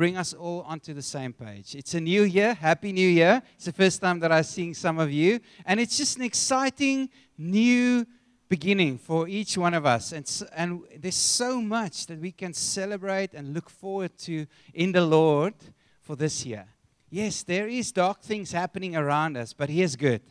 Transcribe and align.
bring 0.00 0.16
us 0.16 0.32
all 0.32 0.62
onto 0.62 0.94
the 0.94 1.02
same 1.02 1.30
page. 1.30 1.74
It's 1.74 1.92
a 1.92 2.00
new 2.00 2.22
year. 2.22 2.54
Happy 2.54 2.90
New 2.90 3.06
Year. 3.06 3.42
It's 3.56 3.66
the 3.66 3.72
first 3.74 4.00
time 4.00 4.18
that 4.20 4.32
I'm 4.32 4.44
seeing 4.44 4.72
some 4.72 4.98
of 4.98 5.12
you. 5.12 5.40
And 5.66 5.78
it's 5.78 5.98
just 5.98 6.16
an 6.16 6.22
exciting 6.22 7.10
new 7.36 8.06
beginning 8.48 8.96
for 8.96 9.28
each 9.28 9.58
one 9.58 9.74
of 9.74 9.84
us. 9.84 10.12
And, 10.12 10.24
and 10.56 10.84
there's 10.96 11.16
so 11.16 11.60
much 11.60 12.06
that 12.06 12.18
we 12.18 12.32
can 12.32 12.54
celebrate 12.54 13.34
and 13.34 13.52
look 13.52 13.68
forward 13.68 14.16
to 14.20 14.46
in 14.72 14.92
the 14.92 15.04
Lord 15.04 15.52
for 16.00 16.16
this 16.16 16.46
year. 16.46 16.64
Yes, 17.10 17.42
there 17.42 17.68
is 17.68 17.92
dark 17.92 18.22
things 18.22 18.52
happening 18.52 18.96
around 18.96 19.36
us, 19.36 19.52
but 19.52 19.68
He 19.68 19.82
is 19.82 19.96
good. 19.96 20.22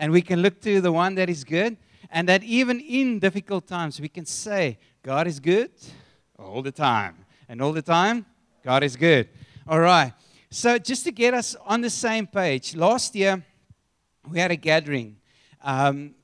And 0.00 0.10
we 0.10 0.20
can 0.20 0.42
look 0.42 0.60
to 0.62 0.80
the 0.80 0.90
one 0.90 1.14
that 1.14 1.30
is 1.30 1.44
good. 1.44 1.76
And 2.10 2.28
that 2.28 2.42
even 2.42 2.80
in 2.80 3.20
difficult 3.20 3.68
times, 3.68 4.00
we 4.00 4.08
can 4.08 4.26
say, 4.26 4.80
God 5.04 5.28
is 5.28 5.38
good 5.38 5.70
all 6.36 6.60
the 6.60 6.72
time. 6.72 7.24
And 7.48 7.62
all 7.62 7.72
the 7.72 7.82
time, 7.82 8.26
God 8.66 8.82
is 8.82 8.96
good. 8.96 9.28
All 9.68 9.78
right. 9.78 10.12
So, 10.50 10.76
just 10.76 11.04
to 11.04 11.12
get 11.12 11.34
us 11.34 11.54
on 11.66 11.82
the 11.82 11.88
same 11.88 12.26
page, 12.26 12.74
last 12.74 13.14
year 13.14 13.40
we 14.28 14.40
had 14.40 14.50
a 14.50 14.56
gathering 14.56 15.18
um, 15.62 16.16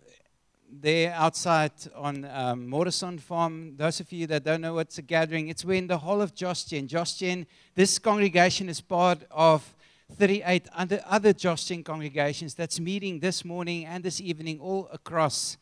there 0.69 1.15
outside 1.15 1.71
on 1.95 2.25
um, 2.25 2.69
Morrison 2.69 3.21
Farm. 3.21 3.77
Those 3.77 4.01
of 4.01 4.11
you 4.11 4.27
that 4.27 4.43
don't 4.43 4.61
know 4.61 4.75
what's 4.75 4.99
a 4.99 5.03
gathering, 5.03 5.51
it's 5.51 5.65
when 5.65 5.87
the 5.87 5.99
whole 5.99 6.21
of 6.21 6.35
Josh 6.35 6.65
Gen, 6.65 7.47
this 7.77 8.01
congregation 8.01 8.69
is 8.69 8.81
part 8.81 9.21
of 9.31 9.77
38 10.19 10.67
other, 10.75 11.01
other 11.07 11.33
congregations 11.33 12.55
that's 12.55 12.81
meeting 12.81 13.21
this 13.21 13.45
morning 13.45 13.87
and 13.87 14.03
this 14.03 14.21
evening 14.21 14.59
all 14.59 14.89
across, 14.93 15.59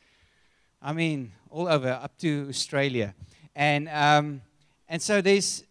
I 0.81 0.95
mean, 0.95 1.33
all 1.51 1.69
over 1.69 1.91
up 1.91 2.17
to 2.21 2.47
Australia. 2.49 3.15
And, 3.55 3.87
um, 3.91 4.41
and 4.89 5.03
so 5.03 5.21
there's, 5.21 5.65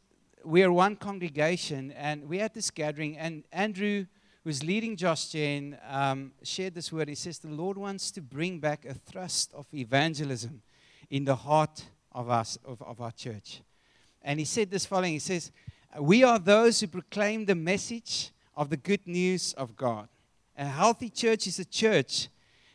we 0.43 0.63
are 0.63 0.71
one 0.71 0.95
congregation, 0.95 1.91
and 1.91 2.27
we 2.27 2.39
had 2.39 2.53
this 2.53 2.71
gathering, 2.71 3.17
and 3.17 3.43
Andrew, 3.51 4.05
who's 4.43 4.63
leading 4.63 4.95
Josh 4.95 5.29
Gen, 5.29 5.77
um, 5.87 6.31
shared 6.43 6.73
this 6.73 6.91
word. 6.91 7.09
He 7.09 7.15
says, 7.15 7.39
The 7.39 7.49
Lord 7.49 7.77
wants 7.77 8.11
to 8.11 8.21
bring 8.21 8.59
back 8.59 8.85
a 8.85 8.93
thrust 8.93 9.53
of 9.53 9.65
evangelism 9.73 10.61
in 11.09 11.25
the 11.25 11.35
heart 11.35 11.83
of, 12.13 12.29
us, 12.29 12.57
of, 12.65 12.81
of 12.81 13.01
our 13.01 13.11
church. 13.11 13.61
And 14.21 14.39
he 14.39 14.45
said 14.45 14.71
this 14.71 14.85
following 14.85 15.13
He 15.13 15.19
says, 15.19 15.51
We 15.99 16.23
are 16.23 16.39
those 16.39 16.79
who 16.79 16.87
proclaim 16.87 17.45
the 17.45 17.55
message 17.55 18.31
of 18.55 18.69
the 18.69 18.77
good 18.77 19.05
news 19.07 19.53
of 19.53 19.75
God. 19.75 20.07
A 20.57 20.65
healthy 20.65 21.09
church 21.09 21.47
is 21.47 21.59
a 21.59 21.65
church 21.65 22.27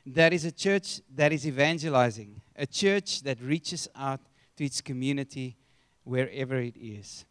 that 0.06 0.32
is 0.32 0.44
a 0.44 0.52
church 0.52 1.00
that 1.14 1.32
is 1.32 1.46
evangelizing, 1.46 2.40
a 2.56 2.66
church 2.66 3.22
that 3.22 3.40
reaches 3.40 3.88
out 3.96 4.20
to 4.56 4.64
its 4.64 4.80
community 4.80 5.56
wherever 6.04 6.56
it 6.56 6.76
is. 6.76 7.24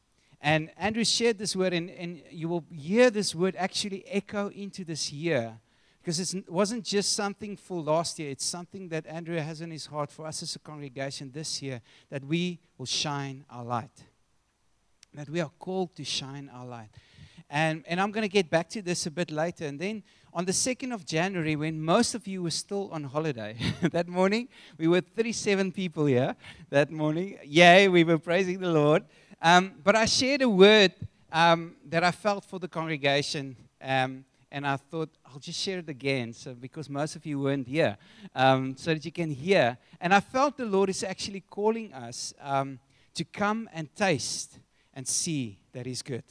And 0.44 0.72
Andrew 0.78 1.06
shared 1.06 1.38
this 1.38 1.56
word, 1.56 1.72
and, 1.72 1.90
and 1.90 2.22
you 2.30 2.50
will 2.50 2.66
hear 2.70 3.10
this 3.10 3.34
word 3.34 3.56
actually 3.58 4.06
echo 4.06 4.50
into 4.50 4.84
this 4.84 5.12
year 5.12 5.58
because 6.04 6.34
it 6.34 6.52
wasn't 6.52 6.84
just 6.84 7.14
something 7.14 7.56
for 7.56 7.82
last 7.82 8.20
year, 8.20 8.30
it's 8.30 8.44
something 8.44 8.90
that 8.90 9.08
Andrew 9.08 9.38
has 9.38 9.62
in 9.62 9.72
his 9.72 9.86
heart 9.86 10.12
for 10.12 10.28
us 10.28 10.44
as 10.44 10.54
a 10.58 10.60
congregation 10.60 11.32
this 11.32 11.62
year 11.62 11.82
that 12.10 12.26
we 12.26 12.60
will 12.78 12.86
shine 12.86 13.46
our 13.50 13.64
light. 13.64 14.04
That 15.14 15.30
we 15.30 15.40
are 15.40 15.52
called 15.60 15.96
to 15.96 16.04
shine 16.04 16.52
our 16.54 16.66
light. 16.66 16.90
And, 17.50 17.86
and 17.88 18.02
I'm 18.02 18.12
going 18.12 18.24
to 18.24 18.34
get 18.34 18.50
back 18.50 18.68
to 18.72 18.82
this 18.82 19.06
a 19.06 19.12
bit 19.12 19.32
later. 19.32 19.66
And 19.66 19.80
then 19.80 20.04
on 20.34 20.44
the 20.44 20.52
2nd 20.52 20.94
of 20.94 21.06
January, 21.06 21.56
when 21.56 21.82
most 21.82 22.16
of 22.16 22.28
you 22.28 22.44
were 22.44 22.52
still 22.52 22.90
on 22.92 23.06
holiday, 23.06 23.56
that 23.82 24.10
morning, 24.10 24.50
we 24.78 24.90
were 24.90 25.00
37 25.00 25.72
people 25.72 26.06
here 26.06 26.36
that 26.70 26.92
morning. 26.92 27.38
Yay, 27.46 27.88
we 27.88 28.04
were 28.04 28.18
praising 28.18 28.60
the 28.60 28.72
Lord. 28.72 29.06
Um, 29.46 29.74
but 29.84 29.94
I 29.94 30.06
shared 30.06 30.42
a 30.42 30.48
word 30.48 30.94
um, 31.30 31.76
that 31.90 32.02
I 32.02 32.12
felt 32.12 32.46
for 32.46 32.60
the 32.60 32.70
congregation, 32.70 33.58
um, 33.82 34.24
and 34.50 34.66
I 34.66 34.78
thought 34.78 35.10
I'll 35.26 35.40
just 35.40 35.60
share 35.60 35.80
it 35.80 35.90
again, 35.90 36.32
so 36.32 36.54
because 36.54 36.90
most 36.90 37.18
of 37.18 37.26
you 37.26 37.42
weren't 37.42 37.68
here, 37.68 37.98
um, 38.34 38.78
so 38.78 38.94
that 38.94 39.04
you 39.04 39.12
can 39.12 39.32
hear. 39.32 39.78
And 40.00 40.14
I 40.14 40.22
felt 40.22 40.56
the 40.56 40.66
Lord 40.66 40.90
is 40.90 41.04
actually 41.04 41.42
calling 41.42 41.94
us 41.94 42.34
um, 42.40 42.80
to 43.16 43.26
come 43.26 43.68
and 43.74 43.94
taste 43.94 44.60
and 44.94 45.06
see 45.06 45.60
that 45.74 45.86
He's 45.86 46.02
good. 46.02 46.24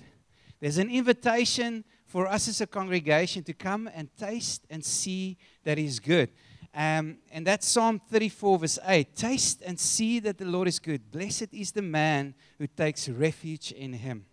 There's 0.58 0.78
an 0.78 0.88
invitation 0.88 1.84
for 2.06 2.26
us 2.26 2.48
as 2.48 2.62
a 2.62 2.66
congregation 2.66 3.42
to 3.42 3.52
come 3.52 3.90
and 3.94 4.08
taste 4.16 4.64
and 4.70 4.82
see 4.82 5.36
that 5.64 5.76
He's 5.76 6.00
good. 6.00 6.30
Um, 6.74 7.18
and 7.30 7.46
that's 7.46 7.68
Psalm 7.68 8.00
34, 8.10 8.58
verse 8.58 8.78
8. 8.84 9.14
Taste 9.14 9.62
and 9.64 9.78
see 9.78 10.20
that 10.20 10.38
the 10.38 10.46
Lord 10.46 10.68
is 10.68 10.78
good. 10.78 11.10
Blessed 11.10 11.48
is 11.52 11.72
the 11.72 11.82
man 11.82 12.34
who 12.58 12.66
takes 12.66 13.08
refuge 13.08 13.72
in 13.72 13.92
him. 13.92 14.24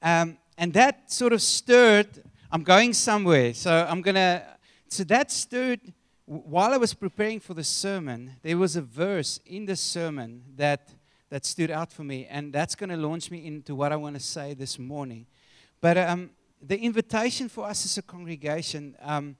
Um, 0.00 0.38
and 0.56 0.72
that 0.74 1.10
sort 1.10 1.32
of 1.32 1.42
stirred, 1.42 2.22
I'm 2.50 2.62
going 2.62 2.92
somewhere. 2.92 3.54
So 3.54 3.86
I'm 3.88 4.02
going 4.02 4.14
to, 4.14 4.44
so 4.88 5.02
that 5.04 5.32
stirred, 5.32 5.80
while 6.26 6.72
I 6.72 6.76
was 6.76 6.94
preparing 6.94 7.40
for 7.40 7.54
the 7.54 7.64
sermon, 7.64 8.36
there 8.42 8.56
was 8.56 8.76
a 8.76 8.82
verse 8.82 9.40
in 9.46 9.66
the 9.66 9.76
sermon 9.76 10.44
that, 10.56 10.90
that 11.28 11.44
stood 11.44 11.72
out 11.72 11.92
for 11.92 12.04
me. 12.04 12.26
And 12.30 12.52
that's 12.52 12.76
going 12.76 12.90
to 12.90 12.96
launch 12.96 13.32
me 13.32 13.44
into 13.44 13.74
what 13.74 13.90
I 13.90 13.96
want 13.96 14.14
to 14.14 14.22
say 14.22 14.54
this 14.54 14.78
morning. 14.78 15.26
But 15.80 15.98
um, 15.98 16.30
the 16.62 16.78
invitation 16.78 17.48
for 17.48 17.66
us 17.66 17.84
as 17.84 17.98
a 17.98 18.02
congregation, 18.02 18.96
um, 19.02 19.36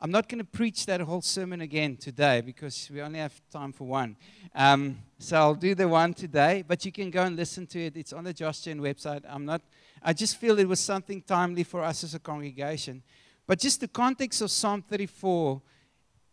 I'm 0.00 0.12
not 0.12 0.28
going 0.28 0.38
to 0.38 0.44
preach 0.44 0.86
that 0.86 1.00
whole 1.00 1.22
sermon 1.22 1.60
again 1.60 1.96
today 1.96 2.40
because 2.40 2.88
we 2.88 3.02
only 3.02 3.18
have 3.18 3.40
time 3.50 3.72
for 3.72 3.82
one. 3.82 4.16
Um, 4.54 4.98
so 5.18 5.36
I'll 5.36 5.56
do 5.56 5.74
the 5.74 5.88
one 5.88 6.14
today, 6.14 6.62
but 6.66 6.84
you 6.84 6.92
can 6.92 7.10
go 7.10 7.24
and 7.24 7.34
listen 7.34 7.66
to 7.66 7.84
it. 7.84 7.96
It's 7.96 8.12
on 8.12 8.22
the 8.22 8.32
Josh 8.32 8.60
website. 8.60 9.24
I'm 9.28 9.44
not. 9.44 9.60
I 10.00 10.12
just 10.12 10.36
feel 10.36 10.56
it 10.60 10.68
was 10.68 10.78
something 10.78 11.20
timely 11.22 11.64
for 11.64 11.82
us 11.82 12.04
as 12.04 12.14
a 12.14 12.20
congregation. 12.20 13.02
But 13.44 13.58
just 13.58 13.80
the 13.80 13.88
context 13.88 14.40
of 14.40 14.52
Psalm 14.52 14.82
34, 14.82 15.60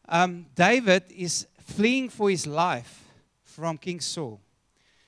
um, 0.10 0.46
David 0.54 1.06
is 1.10 1.48
fleeing 1.60 2.10
for 2.10 2.30
his 2.30 2.46
life 2.46 3.04
from 3.46 3.80
King 3.80 4.00
Saul. 4.00 4.40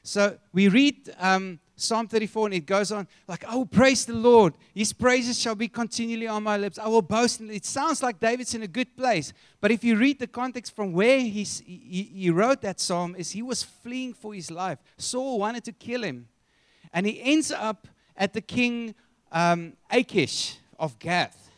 So 0.01 0.35
we 0.51 0.67
read 0.67 1.13
um, 1.19 1.59
Psalm 1.79 2.07
34, 2.07 2.47
and 2.47 2.55
it 2.55 2.65
goes 2.65 2.91
on 2.91 3.07
like, 3.27 3.45
Oh, 3.47 3.63
praise 3.63 4.03
the 4.03 4.13
Lord. 4.13 4.55
His 4.73 4.91
praises 4.91 5.39
shall 5.39 5.53
be 5.53 5.67
continually 5.67 6.27
on 6.27 6.41
my 6.41 6.57
lips. 6.57 6.79
I 6.79 6.87
will 6.87 7.03
boast. 7.03 7.39
It 7.39 7.65
sounds 7.65 8.01
like 8.01 8.19
David's 8.19 8.55
in 8.55 8.63
a 8.63 8.67
good 8.67 8.97
place. 8.97 9.31
But 9.61 9.69
if 9.69 9.83
you 9.83 9.95
read 9.95 10.17
the 10.17 10.25
context 10.25 10.75
from 10.75 10.91
where 10.91 11.19
he, 11.19 11.43
he 11.43 12.31
wrote 12.31 12.61
that 12.63 12.79
psalm, 12.79 13.15
is 13.15 13.31
he 13.31 13.43
was 13.43 13.61
fleeing 13.61 14.15
for 14.15 14.33
his 14.33 14.49
life. 14.49 14.79
Saul 14.97 15.37
wanted 15.37 15.63
to 15.65 15.71
kill 15.71 16.03
him. 16.03 16.27
And 16.91 17.05
he 17.05 17.21
ends 17.21 17.51
up 17.51 17.87
at 18.15 18.33
the 18.33 18.41
king 18.41 18.95
um, 19.31 19.73
Achish 19.91 20.57
of 20.79 20.97
Gath. 20.97 21.51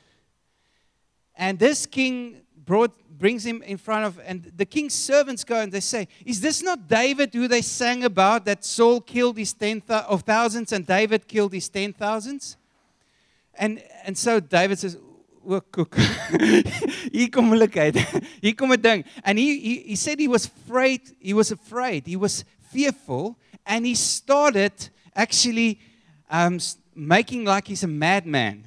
And 1.33 1.57
this 1.57 1.85
king 1.85 2.41
brought 2.65 2.93
brings 3.19 3.45
him 3.45 3.61
in 3.63 3.77
front 3.77 4.05
of, 4.05 4.19
and 4.25 4.51
the 4.55 4.65
king's 4.65 4.95
servants 4.95 5.43
go 5.43 5.59
and 5.59 5.71
they 5.71 5.81
say, 5.81 6.07
Is 6.25 6.39
this 6.39 6.63
not 6.63 6.87
David 6.87 7.33
who 7.33 7.47
they 7.47 7.61
sang 7.61 8.05
about 8.05 8.45
that 8.45 8.63
Saul 8.63 9.01
killed 9.01 9.37
his 9.37 9.53
ten 9.53 9.81
th- 9.81 10.03
of 10.07 10.21
thousands 10.21 10.71
and 10.71 10.87
David 10.87 11.27
killed 11.27 11.53
his 11.53 11.67
ten 11.69 11.93
thousands? 11.93 12.57
And, 13.53 13.83
and 14.05 14.17
so 14.17 14.39
David 14.39 14.79
says, 14.79 14.97
O 15.45 15.61
koek. 15.61 15.95
hier 17.11 17.29
kom 17.29 17.49
moeilikheid. 17.49 17.95
Hier 18.41 18.53
kom 18.53 18.71
'n 18.71 18.81
ding. 18.81 19.05
And 19.23 19.39
he, 19.39 19.59
he, 19.59 19.75
he 19.89 19.95
said 19.95 20.19
he 20.19 20.27
was 20.27 20.45
afraid, 20.45 21.01
he 21.19 21.33
was 21.33 21.51
afraid, 21.51 22.05
he 22.05 22.15
was 22.15 22.45
fearful, 22.71 23.35
and 23.65 23.85
he 23.85 23.95
started 23.95 24.73
actually 25.15 25.79
um, 26.29 26.59
making 26.93 27.45
like 27.45 27.67
he's 27.67 27.83
a 27.83 27.87
madman 27.87 28.63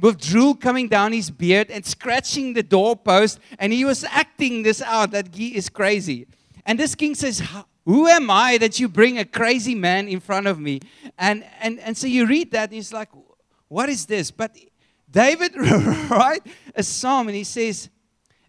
with 0.00 0.20
drool 0.20 0.54
coming 0.54 0.88
down 0.88 1.12
his 1.12 1.30
beard 1.30 1.70
and 1.70 1.84
scratching 1.84 2.54
the 2.54 2.62
doorpost. 2.62 3.38
And 3.58 3.72
he 3.72 3.84
was 3.84 4.04
acting 4.04 4.62
this 4.62 4.80
out 4.82 5.10
that 5.12 5.34
he 5.34 5.56
is 5.56 5.68
crazy. 5.68 6.26
And 6.64 6.78
this 6.78 6.94
king 6.94 7.14
says, 7.14 7.42
Who 7.84 8.06
am 8.08 8.30
I 8.30 8.58
that 8.58 8.80
you 8.80 8.88
bring 8.88 9.18
a 9.18 9.24
crazy 9.24 9.74
man 9.74 10.08
in 10.08 10.20
front 10.20 10.46
of 10.46 10.58
me? 10.58 10.80
And, 11.18 11.44
and, 11.60 11.78
and 11.80 11.96
so 11.96 12.06
you 12.06 12.26
read 12.26 12.52
that, 12.52 12.64
and 12.64 12.74
he's 12.74 12.92
like, 12.92 13.08
What 13.68 13.88
is 13.88 14.06
this? 14.06 14.30
But 14.30 14.56
David 15.10 15.54
write 16.10 16.46
a 16.74 16.82
psalm, 16.82 17.28
and 17.28 17.36
he 17.36 17.44
says, 17.44 17.90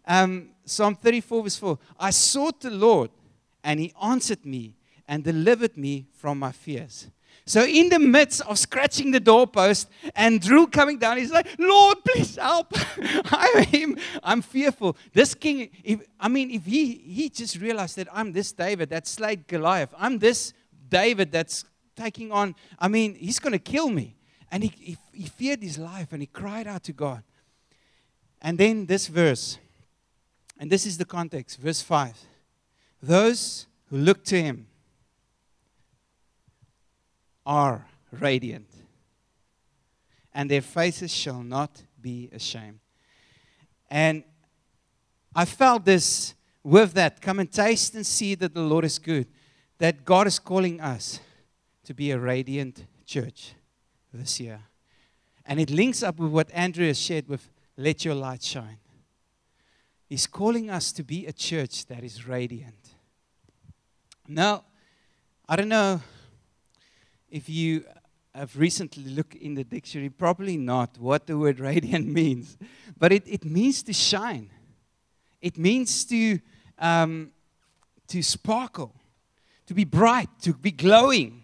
um, 0.05 0.49
Psalm 0.65 0.95
34, 0.95 1.43
verse 1.43 1.57
4 1.57 1.79
I 1.99 2.09
sought 2.09 2.61
the 2.61 2.71
Lord, 2.71 3.11
and 3.63 3.79
he 3.79 3.93
answered 4.01 4.45
me 4.45 4.75
and 5.07 5.23
delivered 5.23 5.77
me 5.77 6.07
from 6.13 6.39
my 6.39 6.51
fears. 6.51 7.07
So, 7.45 7.65
in 7.65 7.89
the 7.89 7.99
midst 7.99 8.41
of 8.41 8.57
scratching 8.57 9.11
the 9.11 9.19
doorpost 9.19 9.89
and 10.15 10.39
Drew 10.41 10.65
coming 10.65 10.97
down, 10.97 11.17
he's 11.17 11.31
like, 11.31 11.47
Lord, 11.59 11.97
please 12.05 12.37
help. 12.37 12.73
I'm. 13.25 13.97
I'm 14.23 14.41
fearful. 14.41 14.95
This 15.11 15.33
king, 15.33 15.69
if, 15.83 16.01
I 16.19 16.29
mean, 16.29 16.51
if 16.51 16.65
he, 16.65 16.93
he 16.93 17.29
just 17.29 17.59
realized 17.59 17.97
that 17.97 18.07
I'm 18.13 18.31
this 18.31 18.53
David 18.53 18.89
that 18.91 19.07
slayed 19.07 19.47
Goliath, 19.47 19.93
I'm 19.97 20.19
this 20.19 20.53
David 20.89 21.31
that's 21.31 21.65
taking 21.95 22.31
on, 22.31 22.55
I 22.79 22.87
mean, 22.87 23.15
he's 23.15 23.39
going 23.39 23.53
to 23.53 23.59
kill 23.59 23.89
me. 23.89 24.15
And 24.51 24.63
he, 24.63 24.71
he, 24.79 24.97
he 25.11 25.27
feared 25.27 25.61
his 25.63 25.77
life 25.77 26.11
and 26.11 26.21
he 26.21 26.27
cried 26.27 26.67
out 26.67 26.83
to 26.83 26.93
God. 26.93 27.23
And 28.41 28.57
then 28.57 28.85
this 28.85 29.07
verse, 29.07 29.57
and 30.59 30.71
this 30.71 30.85
is 30.85 30.97
the 30.97 31.05
context, 31.05 31.59
verse 31.59 31.81
5. 31.81 32.17
Those 33.01 33.67
who 33.89 33.97
look 33.97 34.23
to 34.25 34.41
him, 34.41 34.67
are 37.45 37.85
radiant, 38.11 38.67
and 40.33 40.49
their 40.49 40.61
faces 40.61 41.11
shall 41.11 41.43
not 41.43 41.83
be 42.01 42.29
ashamed. 42.33 42.79
And 43.89 44.23
I 45.35 45.45
felt 45.45 45.85
this 45.85 46.35
with 46.63 46.93
that. 46.93 47.21
Come 47.21 47.39
and 47.39 47.51
taste 47.51 47.95
and 47.95 48.05
see 48.05 48.35
that 48.35 48.53
the 48.53 48.61
Lord 48.61 48.85
is 48.85 48.99
good. 48.99 49.27
That 49.79 50.05
God 50.05 50.27
is 50.27 50.39
calling 50.39 50.79
us 50.79 51.19
to 51.85 51.93
be 51.93 52.11
a 52.11 52.19
radiant 52.19 52.85
church 53.05 53.53
this 54.13 54.39
year. 54.39 54.61
And 55.45 55.59
it 55.59 55.69
links 55.69 56.03
up 56.03 56.19
with 56.19 56.31
what 56.31 56.49
Andrew 56.53 56.87
has 56.87 56.99
shared 56.99 57.27
with 57.27 57.49
Let 57.77 58.05
Your 58.05 58.15
Light 58.15 58.41
Shine. 58.41 58.77
He's 60.07 60.27
calling 60.27 60.69
us 60.69 60.91
to 60.93 61.03
be 61.03 61.25
a 61.25 61.33
church 61.33 61.87
that 61.87 62.03
is 62.03 62.27
radiant. 62.27 62.95
Now, 64.27 64.63
I 65.49 65.55
don't 65.55 65.69
know 65.69 66.01
if 67.33 67.49
you 67.49 67.83
have 68.35 68.55
recently 68.55 69.05
looked 69.05 69.33
in 69.33 69.55
the 69.55 69.63
dictionary, 69.63 70.07
probably 70.07 70.55
not 70.55 70.99
what 70.99 71.25
the 71.25 71.35
word 71.35 71.59
radiant 71.59 72.07
means, 72.21 72.59
but 72.95 73.11
it, 73.11 73.23
it 73.25 73.43
means 73.43 73.81
to 73.81 73.91
shine. 73.91 74.51
It 75.41 75.57
means 75.57 76.05
to, 76.05 76.39
um, 76.77 77.31
to 78.07 78.21
sparkle, 78.21 78.93
to 79.65 79.73
be 79.73 79.83
bright, 79.83 80.29
to 80.43 80.53
be 80.53 80.69
glowing, 80.69 81.43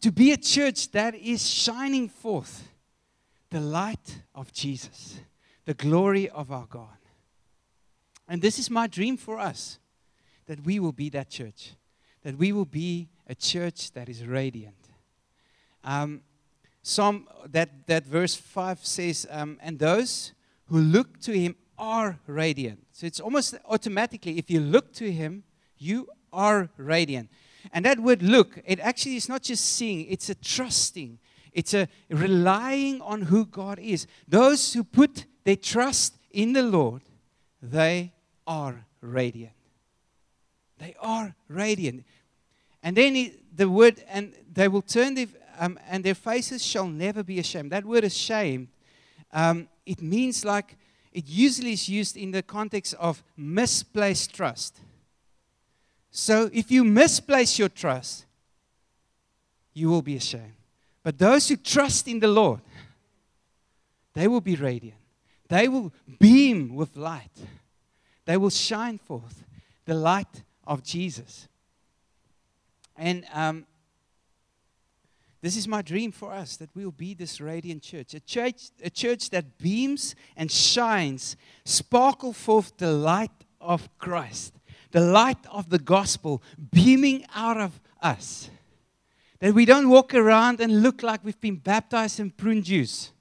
to 0.00 0.10
be 0.10 0.32
a 0.32 0.36
church 0.36 0.90
that 0.90 1.14
is 1.14 1.48
shining 1.48 2.08
forth 2.08 2.68
the 3.50 3.60
light 3.60 4.22
of 4.34 4.52
Jesus, 4.52 5.20
the 5.64 5.74
glory 5.74 6.28
of 6.28 6.50
our 6.50 6.66
God. 6.66 6.98
And 8.26 8.42
this 8.42 8.58
is 8.58 8.68
my 8.68 8.88
dream 8.88 9.16
for 9.16 9.38
us 9.38 9.78
that 10.46 10.64
we 10.64 10.80
will 10.80 10.92
be 10.92 11.08
that 11.10 11.30
church, 11.30 11.74
that 12.24 12.36
we 12.36 12.50
will 12.50 12.64
be 12.64 13.10
a 13.28 13.34
church 13.34 13.92
that 13.92 14.08
is 14.08 14.24
radiant. 14.26 14.76
Um, 15.82 16.22
Psalm 16.82 17.26
that 17.46 17.86
that 17.86 18.04
verse 18.04 18.34
five 18.34 18.84
says, 18.84 19.26
um, 19.30 19.58
"And 19.62 19.78
those 19.78 20.32
who 20.66 20.78
look 20.78 21.18
to 21.20 21.32
Him 21.32 21.56
are 21.78 22.18
radiant." 22.26 22.84
So 22.92 23.06
it's 23.06 23.20
almost 23.20 23.54
automatically, 23.64 24.36
if 24.38 24.50
you 24.50 24.60
look 24.60 24.92
to 24.94 25.10
Him, 25.10 25.44
you 25.78 26.08
are 26.30 26.68
radiant. 26.76 27.30
And 27.72 27.86
that 27.86 28.00
word 28.00 28.22
"look," 28.22 28.58
it 28.66 28.80
actually 28.80 29.16
is 29.16 29.30
not 29.30 29.42
just 29.42 29.64
seeing; 29.64 30.06
it's 30.10 30.28
a 30.28 30.34
trusting. 30.34 31.18
It's 31.52 31.72
a 31.72 31.88
relying 32.10 33.00
on 33.00 33.22
who 33.22 33.46
God 33.46 33.78
is. 33.78 34.06
Those 34.28 34.74
who 34.74 34.84
put 34.84 35.24
their 35.44 35.56
trust 35.56 36.18
in 36.32 36.52
the 36.52 36.62
Lord, 36.62 37.02
they 37.62 38.12
are 38.46 38.84
radiant. 39.00 39.54
They 40.78 40.94
are 41.00 41.34
radiant. 41.48 42.04
And 42.84 42.94
then 42.94 43.14
he, 43.14 43.32
the 43.56 43.68
word, 43.68 44.04
and 44.08 44.34
they 44.52 44.68
will 44.68 44.82
turn 44.82 45.14
their, 45.14 45.26
um, 45.58 45.78
and 45.88 46.04
their 46.04 46.14
faces 46.14 46.64
shall 46.64 46.86
never 46.86 47.22
be 47.22 47.38
ashamed. 47.38 47.72
That 47.72 47.86
word 47.86 48.04
ashamed, 48.04 48.68
um, 49.32 49.68
it 49.86 50.02
means 50.02 50.44
like, 50.44 50.76
it 51.10 51.24
usually 51.26 51.72
is 51.72 51.88
used 51.88 52.16
in 52.16 52.30
the 52.30 52.42
context 52.42 52.94
of 53.00 53.22
misplaced 53.38 54.34
trust. 54.34 54.78
So 56.10 56.50
if 56.52 56.70
you 56.70 56.84
misplace 56.84 57.58
your 57.58 57.70
trust, 57.70 58.26
you 59.72 59.88
will 59.88 60.02
be 60.02 60.16
ashamed. 60.16 60.52
But 61.02 61.18
those 61.18 61.48
who 61.48 61.56
trust 61.56 62.06
in 62.06 62.20
the 62.20 62.28
Lord, 62.28 62.60
they 64.12 64.28
will 64.28 64.42
be 64.42 64.56
radiant. 64.56 64.98
They 65.48 65.68
will 65.68 65.90
beam 66.18 66.74
with 66.74 66.96
light. 66.96 67.32
They 68.26 68.36
will 68.36 68.50
shine 68.50 68.98
forth 68.98 69.42
the 69.86 69.94
light 69.94 70.42
of 70.66 70.82
Jesus. 70.82 71.48
And 72.96 73.24
um, 73.32 73.66
this 75.42 75.56
is 75.56 75.68
my 75.68 75.82
dream 75.82 76.10
for 76.10 76.32
us 76.32 76.56
that 76.56 76.70
we'll 76.74 76.90
be 76.90 77.12
this 77.12 77.40
radiant 77.40 77.82
church, 77.82 78.14
a 78.14 78.20
church, 78.20 78.70
a 78.82 78.90
church 78.90 79.30
that 79.30 79.58
beams 79.58 80.14
and 80.36 80.50
shines, 80.50 81.36
sparkle 81.64 82.32
forth 82.32 82.76
the 82.78 82.92
light 82.92 83.30
of 83.60 83.88
Christ, 83.98 84.54
the 84.92 85.00
light 85.00 85.44
of 85.50 85.70
the 85.70 85.78
gospel 85.78 86.42
beaming 86.70 87.26
out 87.34 87.58
of 87.58 87.80
us. 88.00 88.48
That 89.40 89.52
we 89.52 89.64
don't 89.64 89.90
walk 89.90 90.14
around 90.14 90.60
and 90.60 90.82
look 90.82 91.02
like 91.02 91.24
we've 91.24 91.40
been 91.40 91.56
baptized 91.56 92.20
in 92.20 92.30
prune 92.30 92.62
juice. 92.62 93.12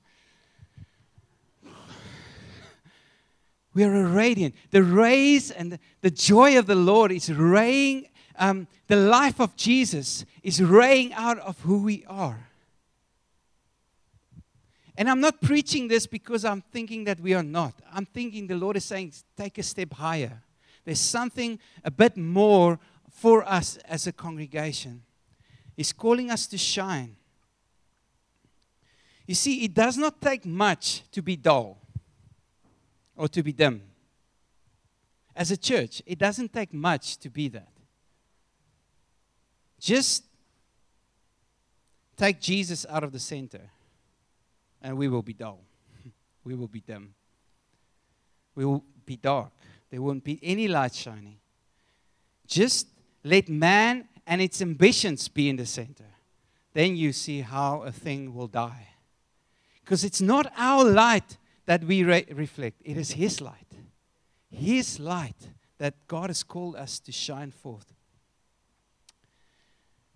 We 3.74 3.84
are 3.84 3.96
a 3.96 4.08
radiant. 4.08 4.56
The 4.70 4.84
rays 4.84 5.50
and 5.50 5.80
the 6.02 6.12
joy 6.12 6.58
of 6.60 6.68
the 6.68 6.76
Lord 6.76 7.12
is 7.12 7.34
raying, 7.34 8.08
um, 8.38 8.68
the 8.88 8.96
life 8.96 9.40
of 9.40 9.56
Jesus 9.56 10.26
is 10.42 10.62
raying 10.62 11.14
out 11.14 11.40
of 11.40 11.60
who 11.62 11.84
we 11.84 12.06
are. 12.08 12.50
And 14.96 15.10
I'm 15.10 15.22
not 15.22 15.42
preaching 15.42 15.88
this 15.88 16.06
because 16.06 16.46
I'm 16.46 16.62
thinking 16.62 17.06
that 17.06 17.20
we 17.20 17.34
are 17.34 17.44
not. 17.44 17.74
I'm 17.92 18.06
thinking 18.06 18.46
the 18.48 18.56
Lord 18.56 18.78
is 18.78 18.86
saying, 18.86 19.14
take 19.36 19.58
a 19.58 19.64
step 19.64 19.94
higher. 19.94 20.44
There's 20.86 21.00
something 21.00 21.60
a 21.84 21.90
bit 21.90 22.16
more 22.18 22.80
for 23.10 23.48
us 23.48 23.78
as 23.86 24.06
a 24.06 24.12
congregation. 24.12 25.02
He's 25.76 25.94
calling 25.94 26.30
us 26.30 26.46
to 26.48 26.58
shine. 26.58 27.16
You 29.26 29.36
see, 29.36 29.64
it 29.64 29.74
does 29.74 29.98
not 29.98 30.22
take 30.22 30.46
much 30.46 31.10
to 31.12 31.22
be 31.22 31.36
dull 31.38 31.78
or 33.16 33.28
to 33.30 33.42
be 33.42 33.54
dim. 33.54 33.82
As 35.36 35.50
a 35.50 35.58
church, 35.58 36.04
it 36.06 36.20
doesn't 36.20 36.54
take 36.54 36.74
much 36.74 37.18
to 37.18 37.30
be 37.30 37.48
that. 37.50 37.73
Just 39.84 40.24
take 42.16 42.40
Jesus 42.40 42.86
out 42.90 43.04
of 43.04 43.12
the 43.12 43.20
center, 43.20 43.70
and 44.82 44.96
we 44.96 45.10
will 45.10 45.22
be 45.22 45.34
dull. 45.34 45.60
we 46.46 46.56
will 46.56 46.70
be 46.70 46.80
dim. 46.80 47.14
We 48.56 48.64
will 48.64 48.86
be 49.06 49.18
dark. 49.18 49.52
There 49.92 50.02
won't 50.02 50.24
be 50.24 50.40
any 50.42 50.70
light 50.70 50.96
shining. 50.96 51.36
Just 52.48 52.88
let 53.26 53.50
man 53.50 54.08
and 54.26 54.42
its 54.42 54.62
ambitions 54.62 55.28
be 55.28 55.50
in 55.50 55.58
the 55.58 55.66
center. 55.66 56.06
Then 56.72 56.96
you 56.96 57.12
see 57.12 57.42
how 57.42 57.82
a 57.82 57.92
thing 57.92 58.34
will 58.34 58.48
die. 58.48 58.88
Because 59.84 60.06
it's 60.06 60.22
not 60.22 60.50
our 60.56 60.86
light 60.86 61.38
that 61.66 61.84
we 61.84 62.06
re- 62.06 62.26
reflect. 62.32 62.82
It 62.86 62.96
is 62.96 63.12
His 63.12 63.42
light. 63.42 63.74
His 64.50 64.98
light 64.98 65.50
that 65.78 66.08
God 66.08 66.30
has 66.30 66.42
called 66.42 66.78
us 66.78 67.00
to 67.02 67.12
shine 67.12 67.52
forth. 67.52 67.94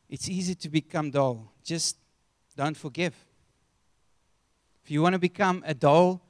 It's 0.09 0.29
easy 0.29 0.55
to 0.55 0.69
become 0.69 1.11
dull. 1.11 1.51
Just 1.63 1.97
don't 2.55 2.77
forgive. 2.77 3.13
If 4.83 4.91
you 4.91 5.01
want 5.01 5.13
to 5.13 5.19
become 5.19 5.63
a 5.65 5.73
dull, 5.73 6.21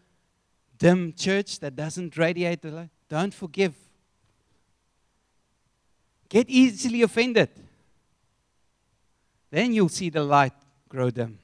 dim 0.77 1.13
church 1.13 1.59
that 1.59 1.75
doesn't 1.75 2.17
radiate 2.17 2.61
the 2.61 2.71
light, 2.71 2.89
don't 3.07 3.33
forgive. 3.33 3.75
Get 6.29 6.49
easily 6.49 7.03
offended. 7.03 7.49
Then 9.49 9.73
you'll 9.73 9.89
see 9.89 10.09
the 10.09 10.23
light 10.23 10.53
grow 10.89 11.09
dim 11.09 11.39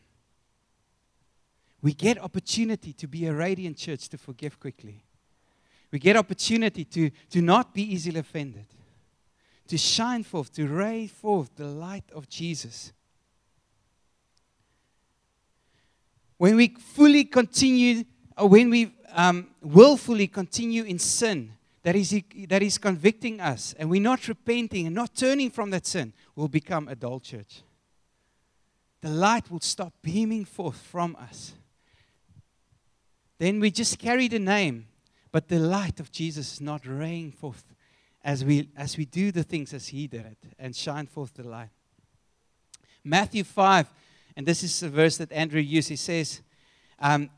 we 1.83 1.93
get 1.93 2.17
opportunity 2.17 2.93
to 2.93 3.07
be 3.07 3.27
a 3.27 3.33
radiant 3.33 3.77
church 3.77 4.07
to 4.07 4.17
forgive 4.17 4.57
quickly. 4.57 5.03
We 5.91 5.99
get 5.99 6.15
opportunity 6.15 6.85
to, 6.85 7.11
to 7.31 7.41
not 7.41 7.73
be 7.73 7.83
easily 7.93 8.21
offended, 8.21 8.65
to 9.67 9.77
shine 9.77 10.23
forth, 10.23 10.53
to 10.53 10.67
ray 10.67 11.07
forth 11.07 11.55
the 11.55 11.65
light 11.67 12.05
of 12.13 12.29
Jesus. 12.29 12.91
When 16.37 16.55
we 16.55 16.69
fully 16.69 17.25
continue, 17.25 18.03
or 18.37 18.49
when 18.49 18.69
we 18.69 18.93
um, 19.13 19.47
willfully 19.61 20.27
continue 20.27 20.83
in 20.83 20.99
sin, 20.99 21.53
that 21.83 21.95
is, 21.95 22.21
that 22.47 22.63
is 22.63 22.77
convicting 22.77 23.39
us, 23.39 23.73
and 23.77 23.89
we're 23.89 24.01
not 24.01 24.27
repenting 24.27 24.87
and 24.87 24.95
not 24.95 25.15
turning 25.15 25.49
from 25.49 25.69
that 25.71 25.85
sin, 25.85 26.13
we'll 26.35 26.47
become 26.47 26.87
a 26.87 26.95
dull 26.95 27.19
church. 27.19 27.61
The 29.01 29.09
light 29.09 29.51
will 29.51 29.59
stop 29.59 29.93
beaming 30.01 30.45
forth 30.45 30.77
from 30.77 31.15
us 31.17 31.53
then 33.43 33.59
we 33.59 33.71
just 33.71 33.99
carry 33.99 34.29
the 34.29 34.39
name, 34.39 34.87
but 35.33 35.49
the 35.49 35.59
light 35.59 35.99
of 35.99 36.11
Jesus 36.13 36.53
is 36.53 36.61
not 36.61 36.85
raying 36.85 37.31
forth 37.31 37.65
as 38.23 38.45
we, 38.45 38.69
as 38.77 38.97
we 38.97 39.05
do 39.05 39.31
the 39.31 39.43
things 39.43 39.73
as 39.73 39.87
He 39.87 40.07
did 40.07 40.25
it 40.25 40.37
and 40.57 40.75
shine 40.75 41.07
forth 41.07 41.33
the 41.33 41.43
light. 41.43 41.69
Matthew 43.03 43.43
5, 43.43 43.87
and 44.37 44.45
this 44.45 44.63
is 44.63 44.81
a 44.81 44.89
verse 44.89 45.17
that 45.17 45.31
Andrew 45.31 45.59
used, 45.59 45.89
he 45.89 45.97
says, 45.97 46.41
um, 46.99 47.29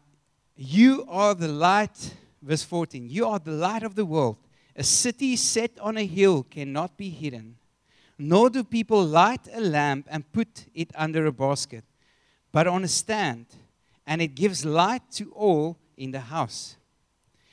You 0.55 1.05
are 1.09 1.33
the 1.33 1.47
light, 1.47 2.13
verse 2.41 2.63
14, 2.63 3.09
you 3.09 3.27
are 3.27 3.39
the 3.39 3.51
light 3.51 3.81
of 3.83 3.95
the 3.95 4.05
world. 4.05 4.37
A 4.75 4.83
city 4.83 5.35
set 5.35 5.71
on 5.79 5.97
a 5.97 6.05
hill 6.05 6.43
cannot 6.43 6.97
be 6.97 7.09
hidden. 7.09 7.55
Nor 8.17 8.49
do 8.49 8.63
people 8.63 9.03
light 9.03 9.47
a 9.51 9.59
lamp 9.59 10.07
and 10.09 10.31
put 10.31 10.65
it 10.73 10.91
under 10.95 11.25
a 11.25 11.31
basket, 11.31 11.83
but 12.51 12.67
on 12.67 12.83
a 12.83 12.87
stand, 12.87 13.45
and 14.05 14.21
it 14.21 14.35
gives 14.35 14.63
light 14.63 15.01
to 15.13 15.31
all 15.31 15.77
in 15.97 16.11
the 16.11 16.19
house. 16.19 16.77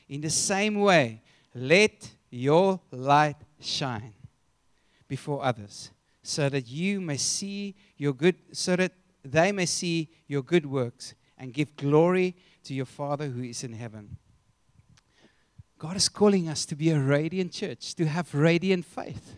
In 0.09 0.21
the 0.21 0.31
same 0.31 0.81
way, 0.81 1.23
let 1.55 2.11
your 2.33 2.81
light 2.91 3.37
shine 3.61 4.15
before 5.07 5.45
others, 5.45 5.91
so 6.23 6.49
that 6.49 6.67
you 6.67 7.01
may 7.01 7.19
see 7.19 7.75
your 7.99 8.15
good, 8.15 8.37
so 8.53 8.75
that 8.75 8.93
they 9.23 9.53
may 9.53 9.67
see 9.67 10.09
your 10.27 10.43
good 10.43 10.67
works 10.67 11.15
and 11.37 11.53
give 11.53 11.77
glory 11.77 12.35
to 12.65 12.75
your 12.75 12.87
Father 12.87 13.27
who 13.27 13.43
is 13.43 13.63
in 13.63 13.75
heaven. 13.75 14.17
God 15.79 15.97
is 15.97 16.09
calling 16.09 16.49
us 16.49 16.65
to 16.67 16.77
be 16.77 16.91
a 16.91 16.99
radiant 16.99 17.53
church, 17.53 17.95
to 17.97 18.07
have 18.07 18.35
radiant 18.35 18.85
faith, 18.85 19.35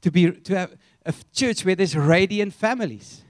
to, 0.00 0.10
be, 0.10 0.32
to 0.32 0.56
have 0.56 0.76
a 1.04 1.14
church 1.32 1.64
where 1.64 1.74
there's 1.74 1.94
radiant 1.94 2.54
families. 2.54 3.22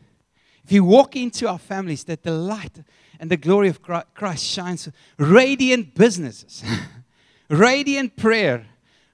If 0.65 0.73
you 0.73 0.85
walk 0.85 1.17
into 1.17 1.49
our 1.49 1.59
families, 1.59 2.05
that 2.05 2.23
the 2.23 2.31
light 2.31 2.85
and 3.19 3.31
the 3.31 3.37
glory 3.37 3.69
of 3.69 3.83
Christ 3.83 4.45
shines, 4.45 4.89
radiant 5.19 5.95
businesses, 5.95 6.63
radiant 7.49 8.17
prayer, 8.17 8.67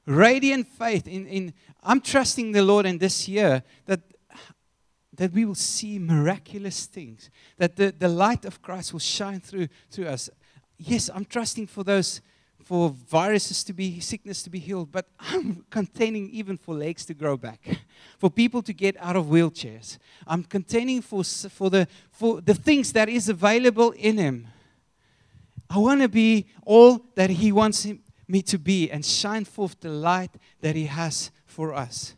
radiant 0.06 0.66
faith. 0.66 1.06
In, 1.06 1.26
in, 1.26 1.54
I'm 1.82 2.00
trusting 2.00 2.52
the 2.52 2.62
Lord 2.62 2.87
in 2.87 2.99
this 2.99 3.28
year 3.28 3.62
that 3.87 4.00
that 5.16 5.32
we 5.32 5.44
will 5.44 5.54
see 5.54 5.99
miraculous 5.99 6.87
things, 6.87 7.30
that 7.56 7.76
the, 7.76 7.94
the 7.96 8.08
light 8.08 8.44
of 8.44 8.61
Christ 8.62 8.92
will 8.92 9.00
shine 9.00 9.40
through, 9.40 9.68
through 9.90 10.06
us. 10.06 10.28
Yes, 10.76 11.08
I'm 11.12 11.25
trusting 11.25 11.68
for 11.68 11.84
those, 11.84 12.20
for 12.64 12.90
viruses 12.90 13.62
to 13.64 13.73
be, 13.73 14.00
sickness 14.00 14.42
to 14.42 14.50
be 14.50 14.58
healed, 14.58 14.90
but 14.90 15.06
I'm 15.20 15.64
containing 15.70 16.30
even 16.30 16.56
for 16.56 16.75
legs 16.75 17.04
to 17.06 17.14
grow 17.14 17.37
back, 17.37 17.78
for 18.18 18.30
people 18.30 18.62
to 18.62 18.73
get 18.73 18.96
out 18.99 19.16
of 19.16 19.26
wheelchairs. 19.26 19.99
I'm 20.26 20.42
containing 20.42 21.02
for, 21.02 21.23
for, 21.23 21.70
the, 21.70 21.87
for 22.11 22.40
the 22.40 22.54
things 22.54 22.92
that 22.92 23.08
is 23.08 23.28
available 23.28 23.92
in 23.92 24.18
Him. 24.18 24.49
I 25.70 25.78
want 25.78 26.02
to 26.02 26.08
be 26.08 26.46
all 26.64 27.04
that 27.14 27.30
He 27.30 27.52
wants 27.52 27.84
him, 27.84 28.00
me 28.26 28.42
to 28.42 28.58
be 28.58 28.90
and 28.90 29.04
shine 29.04 29.44
forth 29.44 29.80
the 29.80 29.90
light 29.90 30.30
that 30.60 30.76
He 30.76 30.86
has 30.86 31.30
for 31.46 31.74
us. 31.74 32.14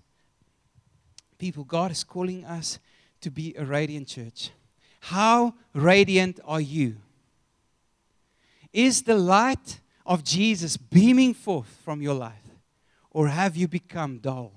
People, 1.38 1.64
God 1.64 1.90
is 1.90 2.04
calling 2.04 2.44
us 2.44 2.78
to 3.20 3.30
be 3.30 3.54
a 3.56 3.64
radiant 3.64 4.08
church. 4.08 4.50
How 5.00 5.54
radiant 5.74 6.40
are 6.44 6.60
you? 6.60 6.96
Is 8.72 9.02
the 9.02 9.16
light 9.16 9.80
of 10.04 10.24
Jesus 10.24 10.76
beaming 10.76 11.34
forth 11.34 11.78
from 11.84 12.00
your 12.00 12.14
life? 12.14 12.34
Or 13.10 13.28
have 13.28 13.56
you 13.56 13.68
become 13.68 14.18
dull? 14.18 14.52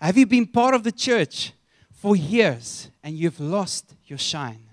Have 0.00 0.16
you 0.16 0.26
been 0.26 0.46
part 0.46 0.74
of 0.74 0.82
the 0.82 0.92
church 0.92 1.52
for 1.90 2.14
years 2.14 2.90
and 3.02 3.16
you've 3.16 3.40
lost 3.40 3.94
your 4.04 4.18
shine? 4.18 4.66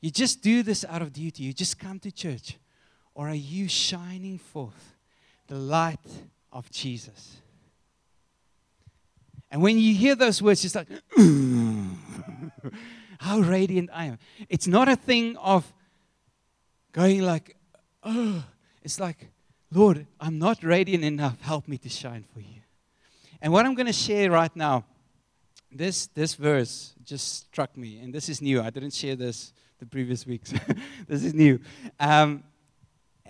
You 0.00 0.10
just 0.10 0.42
do 0.42 0.62
this 0.62 0.84
out 0.88 1.02
of 1.02 1.12
duty. 1.12 1.44
You 1.44 1.52
just 1.52 1.78
come 1.78 1.98
to 2.00 2.10
church. 2.10 2.56
Or 3.14 3.28
are 3.28 3.34
you 3.34 3.68
shining 3.68 4.38
forth 4.38 4.94
the 5.48 5.56
light 5.56 5.98
of 6.52 6.70
Jesus? 6.70 7.36
And 9.50 9.60
when 9.60 9.78
you 9.78 9.94
hear 9.94 10.14
those 10.14 10.40
words, 10.40 10.64
it's 10.64 10.74
like, 10.74 10.88
how 13.20 13.38
radiant 13.38 13.90
I 13.92 14.06
am. 14.06 14.18
It's 14.48 14.66
not 14.66 14.88
a 14.88 14.96
thing 14.96 15.36
of 15.36 15.70
going 16.92 17.22
like, 17.22 17.56
oh, 18.02 18.44
it's 18.82 18.98
like, 18.98 19.28
Lord, 19.70 20.06
I'm 20.20 20.38
not 20.38 20.62
radiant 20.62 21.04
enough. 21.04 21.40
Help 21.40 21.68
me 21.68 21.78
to 21.78 21.88
shine 21.88 22.24
for 22.32 22.40
you. 22.40 22.62
And 23.40 23.52
what 23.52 23.66
I'm 23.66 23.74
going 23.74 23.86
to 23.86 23.92
share 23.92 24.30
right 24.30 24.54
now, 24.54 24.84
this, 25.70 26.06
this 26.08 26.34
verse 26.34 26.94
just 27.04 27.46
struck 27.46 27.76
me, 27.76 27.98
and 27.98 28.12
this 28.14 28.28
is 28.28 28.40
new. 28.40 28.62
I 28.62 28.70
didn't 28.70 28.92
share 28.92 29.16
this 29.16 29.52
the 29.78 29.86
previous 29.86 30.26
weeks. 30.26 30.52
this 31.08 31.24
is 31.24 31.34
new. 31.34 31.58
Um, 31.98 32.44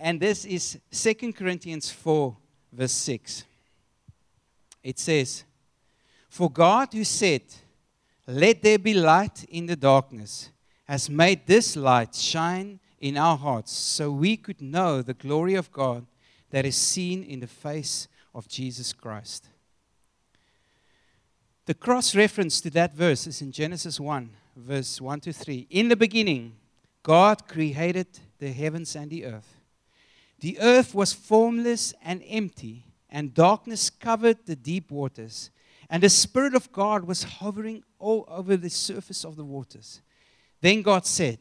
and 0.03 0.19
this 0.19 0.43
is 0.43 0.77
Second 0.91 1.33
Corinthians 1.33 1.89
4, 1.89 2.35
verse 2.73 2.91
6. 2.91 3.45
It 4.83 4.99
says, 4.99 5.45
for 6.27 6.51
God, 6.51 6.89
who 6.91 7.05
said, 7.05 7.43
Let 8.27 8.61
there 8.61 8.79
be 8.79 8.93
light 8.93 9.45
in 9.45 9.65
the 9.65 9.77
darkness, 9.77 10.49
has 10.83 11.09
made 11.09 11.47
this 11.47 11.77
light 11.77 12.13
shine 12.13 12.81
in 12.99 13.15
our 13.15 13.37
hearts 13.37 13.71
so 13.71 14.11
we 14.11 14.35
could 14.35 14.61
know 14.61 15.01
the 15.01 15.13
glory 15.13 15.53
of 15.53 15.71
God 15.71 16.05
that 16.49 16.65
is 16.65 16.75
seen 16.75 17.23
in 17.23 17.39
the 17.39 17.47
face 17.47 18.09
of 18.35 18.49
Jesus 18.49 18.91
Christ. 18.91 19.47
The 21.65 21.75
cross 21.75 22.13
reference 22.13 22.59
to 22.59 22.69
that 22.71 22.93
verse 22.93 23.25
is 23.25 23.41
in 23.41 23.53
Genesis 23.53 24.01
1, 24.01 24.31
verse 24.57 24.99
1 24.99 25.21
to 25.21 25.31
3. 25.31 25.67
In 25.69 25.87
the 25.87 25.95
beginning, 25.95 26.57
God 27.03 27.47
created 27.47 28.07
the 28.37 28.51
heavens 28.51 28.97
and 28.97 29.09
the 29.09 29.23
earth. 29.23 29.62
The 30.43 30.59
earth 30.59 30.93
was 30.93 31.13
formless 31.13 31.93
and 32.03 32.21
empty, 32.27 32.83
and 33.09 33.33
darkness 33.33 33.89
covered 33.89 34.45
the 34.45 34.55
deep 34.55 34.91
waters 34.91 35.49
and 35.93 36.01
the 36.01 36.09
Spirit 36.09 36.55
of 36.55 36.71
God 36.71 37.05
was 37.05 37.21
hovering 37.21 37.83
all 37.99 38.25
over 38.27 38.57
the 38.57 38.71
surface 38.71 39.23
of 39.23 39.35
the 39.35 39.45
waters. 39.45 40.01
Then 40.59 40.81
God 40.81 41.05
said, 41.05 41.37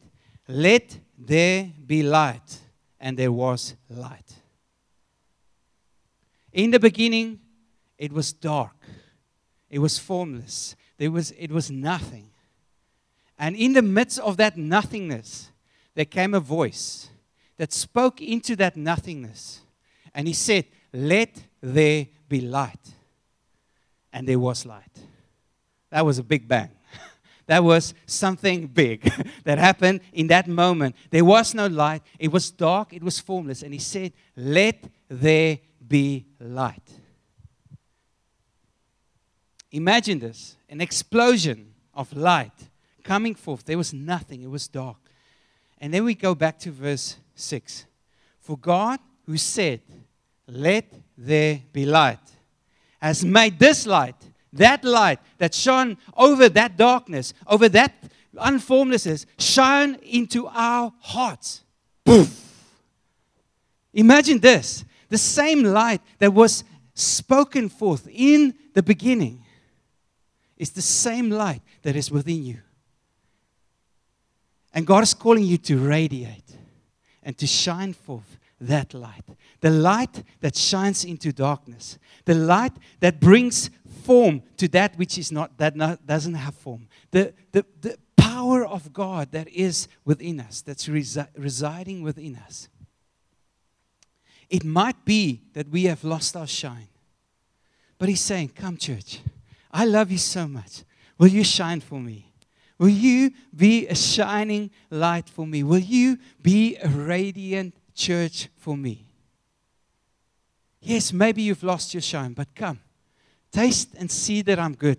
Let 0.46 0.98
there 1.16 1.72
be 1.86 2.02
light. 2.02 2.60
And 3.00 3.18
there 3.18 3.32
was 3.32 3.74
light. 3.88 4.30
In 6.52 6.70
the 6.70 6.78
beginning, 6.78 7.40
it 7.96 8.12
was 8.12 8.34
dark, 8.34 8.76
it 9.70 9.78
was 9.78 9.98
formless, 9.98 10.76
there 10.98 11.10
was, 11.10 11.30
it 11.32 11.50
was 11.50 11.70
nothing. 11.70 12.28
And 13.38 13.56
in 13.56 13.72
the 13.72 13.80
midst 13.80 14.18
of 14.18 14.36
that 14.36 14.58
nothingness, 14.58 15.50
there 15.94 16.04
came 16.04 16.34
a 16.34 16.40
voice 16.40 17.08
that 17.56 17.72
spoke 17.72 18.20
into 18.20 18.56
that 18.56 18.76
nothingness. 18.76 19.60
And 20.14 20.26
he 20.26 20.34
said, 20.34 20.66
Let 20.92 21.42
there 21.60 22.06
be 22.28 22.40
light 22.40 22.92
and 24.12 24.28
there 24.28 24.38
was 24.38 24.66
light. 24.66 24.98
That 25.90 26.04
was 26.04 26.18
a 26.18 26.22
big 26.22 26.48
bang. 26.48 26.70
That 27.46 27.64
was 27.64 27.92
something 28.06 28.68
big 28.68 29.12
that 29.44 29.58
happened 29.58 30.00
in 30.12 30.28
that 30.28 30.46
moment. 30.46 30.94
There 31.10 31.24
was 31.24 31.54
no 31.54 31.66
light, 31.66 32.02
it 32.18 32.30
was 32.30 32.52
dark, 32.52 32.92
it 32.92 33.02
was 33.02 33.18
formless. 33.18 33.62
And 33.62 33.72
he 33.72 33.80
said, 33.80 34.12
Let 34.36 34.84
there 35.08 35.58
be 35.86 36.24
light. 36.38 36.88
Imagine 39.72 40.20
this 40.20 40.56
an 40.68 40.80
explosion 40.80 41.74
of 41.92 42.12
light 42.14 42.70
coming 43.02 43.34
forth. 43.34 43.64
There 43.64 43.76
was 43.76 43.92
nothing, 43.92 44.42
it 44.42 44.50
was 44.50 44.68
dark. 44.68 45.01
And 45.82 45.92
then 45.92 46.04
we 46.04 46.14
go 46.14 46.36
back 46.36 46.60
to 46.60 46.70
verse 46.70 47.16
6. 47.34 47.86
For 48.38 48.56
God, 48.56 49.00
who 49.26 49.36
said, 49.36 49.80
Let 50.46 50.84
there 51.18 51.60
be 51.72 51.84
light, 51.84 52.20
has 53.00 53.24
made 53.24 53.58
this 53.58 53.84
light, 53.84 54.14
that 54.52 54.84
light 54.84 55.18
that 55.38 55.52
shone 55.52 55.98
over 56.16 56.48
that 56.50 56.76
darkness, 56.76 57.34
over 57.48 57.68
that 57.70 57.92
unformlessness, 58.38 59.26
shine 59.38 59.96
into 60.04 60.46
our 60.46 60.92
hearts. 61.00 61.64
Poof. 62.04 62.38
Imagine 63.92 64.38
this 64.38 64.84
the 65.08 65.18
same 65.18 65.64
light 65.64 66.00
that 66.20 66.32
was 66.32 66.62
spoken 66.94 67.68
forth 67.68 68.08
in 68.08 68.54
the 68.72 68.84
beginning 68.84 69.44
is 70.56 70.70
the 70.70 70.80
same 70.80 71.28
light 71.28 71.60
that 71.82 71.96
is 71.96 72.08
within 72.08 72.44
you. 72.44 72.60
And 74.72 74.86
God 74.86 75.02
is 75.02 75.14
calling 75.14 75.44
you 75.44 75.58
to 75.58 75.78
radiate 75.78 76.56
and 77.22 77.36
to 77.38 77.46
shine 77.46 77.92
forth 77.92 78.38
that 78.60 78.94
light. 78.94 79.24
The 79.60 79.70
light 79.70 80.24
that 80.40 80.56
shines 80.56 81.04
into 81.04 81.32
darkness. 81.32 81.98
The 82.24 82.34
light 82.34 82.72
that 83.00 83.20
brings 83.20 83.70
form 84.04 84.42
to 84.56 84.68
that 84.68 84.96
which 84.96 85.18
is 85.18 85.30
not, 85.30 85.58
that 85.58 85.76
not, 85.76 86.06
doesn't 86.06 86.34
have 86.34 86.54
form. 86.54 86.88
The, 87.10 87.34
the, 87.52 87.64
the 87.80 87.98
power 88.16 88.64
of 88.64 88.92
God 88.92 89.32
that 89.32 89.48
is 89.48 89.88
within 90.04 90.40
us, 90.40 90.62
that's 90.62 90.88
resi- 90.88 91.28
residing 91.36 92.02
within 92.02 92.36
us. 92.36 92.68
It 94.48 94.64
might 94.64 95.04
be 95.04 95.42
that 95.54 95.68
we 95.68 95.84
have 95.84 96.04
lost 96.04 96.36
our 96.36 96.46
shine. 96.46 96.88
But 97.98 98.08
He's 98.08 98.20
saying, 98.20 98.52
Come, 98.54 98.76
church, 98.76 99.20
I 99.70 99.84
love 99.84 100.10
you 100.10 100.18
so 100.18 100.46
much. 100.46 100.82
Will 101.18 101.28
you 101.28 101.44
shine 101.44 101.80
for 101.80 102.00
me? 102.00 102.31
Will 102.82 102.88
you 102.88 103.30
be 103.54 103.86
a 103.86 103.94
shining 103.94 104.70
light 104.90 105.28
for 105.28 105.46
me? 105.46 105.62
Will 105.62 105.78
you 105.78 106.18
be 106.42 106.76
a 106.82 106.88
radiant 106.88 107.74
church 107.94 108.48
for 108.56 108.76
me. 108.76 109.06
Yes, 110.80 111.12
maybe 111.12 111.42
you've 111.42 111.62
lost 111.62 111.94
your 111.94 112.00
shine, 112.00 112.32
but 112.32 112.54
come. 112.54 112.80
Taste 113.52 113.94
and 113.98 114.10
see 114.10 114.42
that 114.42 114.58
I'm 114.58 114.74
good. 114.74 114.98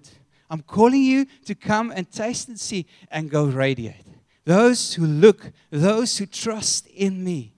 I'm 0.49 0.61
calling 0.61 1.01
you 1.01 1.25
to 1.45 1.55
come 1.55 1.91
and 1.91 2.09
taste 2.09 2.47
and 2.47 2.59
see 2.59 2.85
and 3.11 3.29
go 3.29 3.45
radiate. 3.45 4.05
Those 4.45 4.93
who 4.93 5.05
look, 5.05 5.51
those 5.71 6.17
who 6.17 6.25
trust 6.25 6.87
in 6.87 7.23
me, 7.23 7.53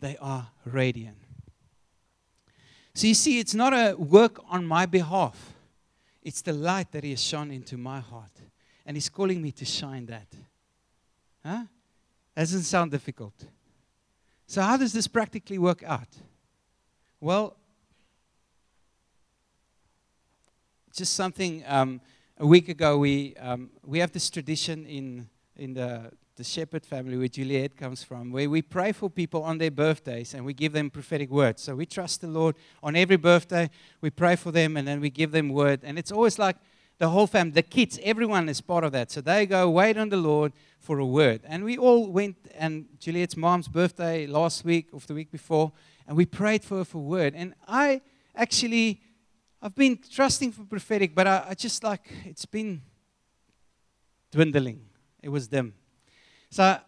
they 0.00 0.16
are 0.20 0.48
radiant. 0.64 1.18
So 2.94 3.06
you 3.06 3.14
see, 3.14 3.38
it's 3.38 3.54
not 3.54 3.72
a 3.72 3.94
work 3.96 4.40
on 4.48 4.66
my 4.66 4.86
behalf, 4.86 5.54
it's 6.22 6.42
the 6.42 6.52
light 6.52 6.92
that 6.92 7.04
He 7.04 7.10
has 7.10 7.22
shone 7.22 7.50
into 7.50 7.76
my 7.76 8.00
heart. 8.00 8.37
And 8.88 8.96
He's 8.96 9.10
calling 9.10 9.42
me 9.42 9.52
to 9.52 9.66
shine 9.66 10.06
that. 10.06 10.28
Huh? 11.44 11.64
Doesn't 12.34 12.62
sound 12.62 12.90
difficult. 12.90 13.34
So, 14.46 14.62
how 14.62 14.78
does 14.78 14.94
this 14.94 15.06
practically 15.06 15.58
work 15.58 15.82
out? 15.82 16.08
Well, 17.20 17.54
just 20.96 21.12
something 21.12 21.62
um, 21.66 22.00
a 22.38 22.46
week 22.46 22.70
ago, 22.70 22.96
we, 22.96 23.36
um, 23.36 23.68
we 23.84 23.98
have 23.98 24.10
this 24.10 24.30
tradition 24.30 24.86
in, 24.86 25.28
in 25.54 25.74
the, 25.74 26.10
the 26.36 26.44
Shepherd 26.44 26.86
family 26.86 27.18
where 27.18 27.28
Juliet 27.28 27.76
comes 27.76 28.02
from, 28.02 28.32
where 28.32 28.48
we 28.48 28.62
pray 28.62 28.92
for 28.92 29.10
people 29.10 29.42
on 29.42 29.58
their 29.58 29.70
birthdays 29.70 30.32
and 30.32 30.46
we 30.46 30.54
give 30.54 30.72
them 30.72 30.88
prophetic 30.88 31.28
words. 31.28 31.60
So 31.60 31.76
we 31.76 31.84
trust 31.84 32.22
the 32.22 32.28
Lord 32.28 32.56
on 32.82 32.96
every 32.96 33.16
birthday. 33.16 33.68
We 34.00 34.08
pray 34.08 34.36
for 34.36 34.50
them 34.50 34.78
and 34.78 34.88
then 34.88 35.02
we 35.02 35.10
give 35.10 35.30
them 35.30 35.50
word. 35.50 35.80
And 35.82 35.98
it's 35.98 36.10
always 36.10 36.38
like 36.38 36.56
the 36.98 37.08
whole 37.08 37.26
family, 37.26 37.52
the 37.52 37.62
kids, 37.62 37.98
everyone 38.02 38.48
is 38.48 38.60
part 38.60 38.84
of 38.84 38.92
that. 38.92 39.10
So 39.10 39.20
they 39.20 39.46
go 39.46 39.70
wait 39.70 39.96
on 39.96 40.08
the 40.08 40.16
Lord 40.16 40.52
for 40.80 40.98
a 40.98 41.06
word. 41.06 41.42
And 41.44 41.64
we 41.64 41.78
all 41.78 42.10
went, 42.10 42.36
and 42.56 42.86
Juliet's 42.98 43.36
mom's 43.36 43.68
birthday 43.68 44.26
last 44.26 44.64
week 44.64 44.88
or 44.92 45.00
the 45.00 45.14
week 45.14 45.30
before, 45.30 45.72
and 46.06 46.16
we 46.16 46.26
prayed 46.26 46.64
for 46.64 46.78
her 46.78 46.84
for 46.84 46.98
word. 46.98 47.34
And 47.36 47.54
I 47.66 48.00
actually 48.34 49.00
I've 49.60 49.74
been 49.74 49.98
trusting 49.98 50.52
for 50.52 50.62
prophetic, 50.64 51.16
but 51.16 51.26
I, 51.26 51.46
I 51.48 51.54
just 51.54 51.82
like 51.82 52.08
it's 52.24 52.46
been 52.46 52.80
dwindling. 54.30 54.82
It 55.20 55.30
was 55.30 55.48
dim. 55.48 55.74
So 56.50 56.78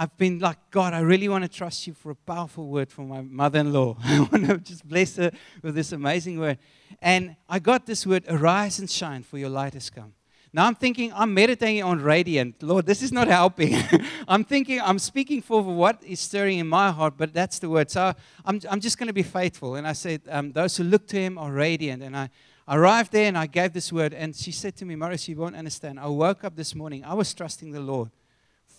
I've 0.00 0.16
been 0.16 0.38
like, 0.38 0.56
God, 0.70 0.94
I 0.94 1.00
really 1.00 1.28
want 1.28 1.44
to 1.44 1.48
trust 1.48 1.86
you 1.86 1.92
for 1.92 2.12
a 2.12 2.14
powerful 2.14 2.68
word 2.68 2.90
for 2.90 3.02
my 3.02 3.20
mother 3.20 3.58
in 3.58 3.70
law. 3.70 3.98
I 4.02 4.20
want 4.20 4.46
to 4.46 4.56
just 4.56 4.88
bless 4.88 5.16
her 5.16 5.30
with 5.62 5.74
this 5.74 5.92
amazing 5.92 6.40
word. 6.40 6.56
And 7.02 7.36
I 7.50 7.58
got 7.58 7.84
this 7.84 8.06
word, 8.06 8.24
arise 8.26 8.78
and 8.78 8.88
shine, 8.88 9.22
for 9.22 9.36
your 9.36 9.50
light 9.50 9.74
has 9.74 9.90
come. 9.90 10.14
Now 10.54 10.64
I'm 10.64 10.74
thinking, 10.74 11.12
I'm 11.14 11.34
meditating 11.34 11.82
on 11.82 12.00
radiant. 12.00 12.62
Lord, 12.62 12.86
this 12.86 13.02
is 13.02 13.12
not 13.12 13.28
helping. 13.28 13.76
I'm 14.26 14.42
thinking, 14.42 14.80
I'm 14.80 14.98
speaking 14.98 15.42
for 15.42 15.60
what 15.60 16.02
is 16.02 16.18
stirring 16.18 16.60
in 16.60 16.66
my 16.66 16.90
heart, 16.90 17.18
but 17.18 17.34
that's 17.34 17.58
the 17.58 17.68
word. 17.68 17.90
So 17.90 18.14
I'm, 18.46 18.58
I'm 18.70 18.80
just 18.80 18.96
going 18.96 19.08
to 19.08 19.12
be 19.12 19.22
faithful. 19.22 19.74
And 19.74 19.86
I 19.86 19.92
said, 19.92 20.22
um, 20.30 20.52
Those 20.52 20.78
who 20.78 20.84
look 20.84 21.08
to 21.08 21.18
him 21.18 21.36
are 21.36 21.52
radiant. 21.52 22.02
And 22.02 22.16
I 22.16 22.30
arrived 22.66 23.12
there 23.12 23.26
and 23.26 23.36
I 23.36 23.44
gave 23.44 23.74
this 23.74 23.92
word. 23.92 24.14
And 24.14 24.34
she 24.34 24.50
said 24.50 24.76
to 24.76 24.86
me, 24.86 24.96
Maurice, 24.96 25.28
you 25.28 25.36
won't 25.36 25.56
understand. 25.56 26.00
I 26.00 26.06
woke 26.06 26.42
up 26.42 26.56
this 26.56 26.74
morning, 26.74 27.04
I 27.04 27.12
was 27.12 27.34
trusting 27.34 27.72
the 27.72 27.80
Lord 27.80 28.10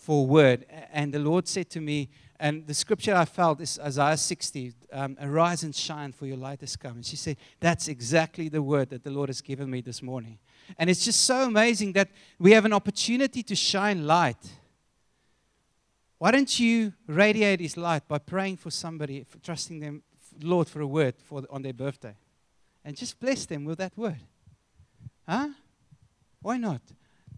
for 0.02 0.24
a 0.24 0.28
word. 0.28 0.66
And 0.92 1.14
the 1.14 1.20
Lord 1.20 1.48
said 1.48 1.70
to 1.72 1.80
me, 1.80 2.10
and 2.40 2.66
the 2.66 2.74
scripture 2.74 3.14
I 3.14 3.26
felt 3.26 3.62
is 3.62 3.78
Isaiah 3.80 4.18
60, 4.18 4.74
um, 4.92 5.16
arise 5.22 5.62
and 5.62 5.76
shine, 5.76 6.12
for 6.12 6.26
your 6.26 6.38
light 6.38 6.62
has 6.62 6.76
come. 6.76 6.94
And 6.94 7.06
she 7.06 7.16
said, 7.16 7.38
That's 7.60 7.88
exactly 7.88 8.50
the 8.50 8.64
word 8.64 8.90
that 8.90 9.04
the 9.04 9.12
Lord 9.12 9.30
has 9.30 9.42
given 9.42 9.70
me 9.70 9.82
this 9.82 10.02
morning. 10.02 10.40
And 10.80 10.90
it's 10.90 11.06
just 11.06 11.24
so 11.24 11.44
amazing 11.44 11.94
that 11.94 12.10
we 12.40 12.52
have 12.54 12.66
an 12.66 12.74
opportunity 12.74 13.44
to 13.44 13.56
shine 13.56 14.08
light. 14.08 14.44
Why 16.18 16.32
don't 16.32 16.60
you 16.60 16.94
radiate 17.06 17.60
His 17.60 17.78
light 17.78 18.08
by 18.08 18.18
praying 18.18 18.58
for 18.58 18.72
somebody, 18.72 19.24
for 19.24 19.38
trusting 19.38 19.80
them, 19.80 20.02
Lord, 20.42 20.68
for 20.68 20.82
a 20.82 20.88
word 20.88 21.14
for, 21.24 21.44
on 21.52 21.62
their 21.62 21.74
birthday? 21.74 22.16
And 22.84 22.98
just 22.98 23.20
bless 23.20 23.46
them 23.46 23.66
with 23.66 23.78
that 23.78 23.96
word. 23.96 24.20
Huh? 25.30 25.50
Why 26.42 26.58
not? 26.58 26.82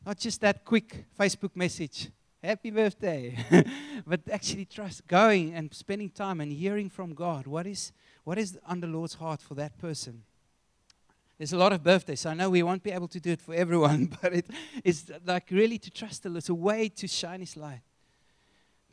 Not 0.06 0.18
just 0.18 0.40
that 0.40 0.64
quick 0.64 1.06
Facebook 1.20 1.58
message, 1.58 2.10
happy 2.44 2.72
birthday, 2.72 3.38
but 4.08 4.22
actually 4.32 4.66
trust, 4.66 5.08
going 5.08 5.54
and 5.54 5.74
spending 5.74 6.10
time 6.10 6.42
and 6.42 6.52
hearing 6.52 6.90
from 6.90 7.14
God. 7.14 7.48
What 7.48 7.66
is, 7.66 7.92
what 8.24 8.38
is 8.38 8.60
on 8.68 8.82
the 8.82 8.88
Lord's 8.88 9.16
heart 9.16 9.42
for 9.42 9.56
that 9.56 9.78
person? 9.78 10.24
There's 11.38 11.54
a 11.54 11.58
lot 11.58 11.74
of 11.74 11.84
birthdays. 11.84 12.22
So 12.22 12.30
I 12.30 12.34
know 12.34 12.50
we 12.50 12.64
won't 12.64 12.84
be 12.84 12.92
able 12.92 13.08
to 13.10 13.20
do 13.20 13.32
it 13.32 13.42
for 13.42 13.54
everyone, 13.54 14.16
but 14.22 14.34
it 14.34 14.46
is 14.84 15.12
like 15.26 15.48
really 15.52 15.78
to 15.80 15.90
trust 15.90 16.24
the 16.24 16.30
Lord. 16.30 16.40
It's 16.40 16.50
a 16.50 16.54
way 16.54 16.90
to 16.90 17.08
shine 17.08 17.40
His 17.40 17.58
light. 17.58 17.82